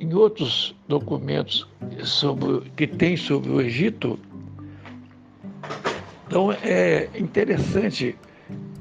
em 0.00 0.14
outros 0.14 0.74
documentos 0.88 1.68
sobre, 2.02 2.62
que 2.74 2.86
tem 2.86 3.16
sobre 3.16 3.50
o 3.50 3.60
Egito. 3.60 4.18
Então 6.26 6.50
é 6.52 7.08
interessante 7.14 8.16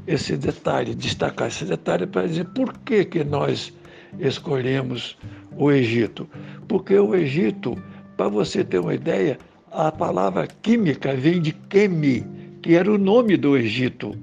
esse 0.08 0.38
detalhe, 0.38 0.96
destacar 0.96 1.50
esse 1.50 1.66
detalhe 1.66 2.08
para 2.08 2.26
dizer 2.26 2.46
por 2.46 2.76
que, 2.80 3.04
que 3.04 3.24
nós 3.24 3.74
escolhemos 4.18 5.18
o 5.58 5.70
Egito. 5.70 6.28
Porque 6.68 6.98
o 6.98 7.14
Egito, 7.14 7.78
para 8.16 8.30
você 8.30 8.64
ter 8.64 8.80
uma 8.80 8.94
ideia, 8.94 9.38
a 9.72 9.92
palavra 9.92 10.48
química 10.48 11.14
vem 11.14 11.42
de 11.42 11.52
Kemi, 11.52 12.26
que 12.62 12.76
era 12.76 12.92
o 12.92 12.98
nome 12.98 13.36
do 13.36 13.58
Egito. 13.58 14.16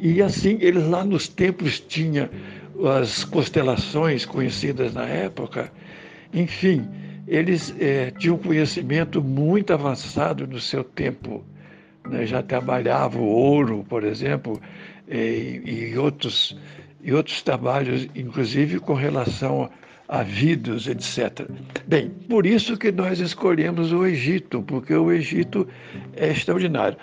E 0.00 0.22
assim, 0.22 0.58
eles 0.60 0.86
lá 0.86 1.04
nos 1.04 1.26
templos 1.26 1.80
tinham 1.80 2.28
as 2.86 3.24
constelações 3.24 4.24
conhecidas 4.24 4.92
na 4.94 5.04
época, 5.04 5.72
enfim, 6.32 6.86
eles 7.26 7.74
é, 7.78 8.10
tinham 8.12 8.38
conhecimento 8.38 9.22
muito 9.22 9.72
avançado 9.72 10.46
no 10.46 10.60
seu 10.60 10.84
tempo. 10.84 11.44
Né? 12.08 12.26
Já 12.26 12.42
trabalhavam 12.42 13.22
ouro, 13.22 13.84
por 13.88 14.04
exemplo, 14.04 14.60
é, 15.08 15.18
e, 15.18 15.90
e 15.90 15.98
outros 15.98 16.56
e 17.02 17.12
outros 17.12 17.42
trabalhos, 17.42 18.08
inclusive 18.14 18.80
com 18.80 18.94
relação 18.94 19.70
a 20.08 20.22
vidros, 20.22 20.86
etc. 20.86 21.46
Bem, 21.86 22.10
por 22.28 22.46
isso 22.46 22.76
que 22.76 22.90
nós 22.90 23.20
escolhemos 23.20 23.92
o 23.92 24.06
Egito, 24.06 24.62
porque 24.62 24.94
o 24.94 25.12
Egito 25.12 25.68
é 26.16 26.30
extraordinário. 26.30 26.96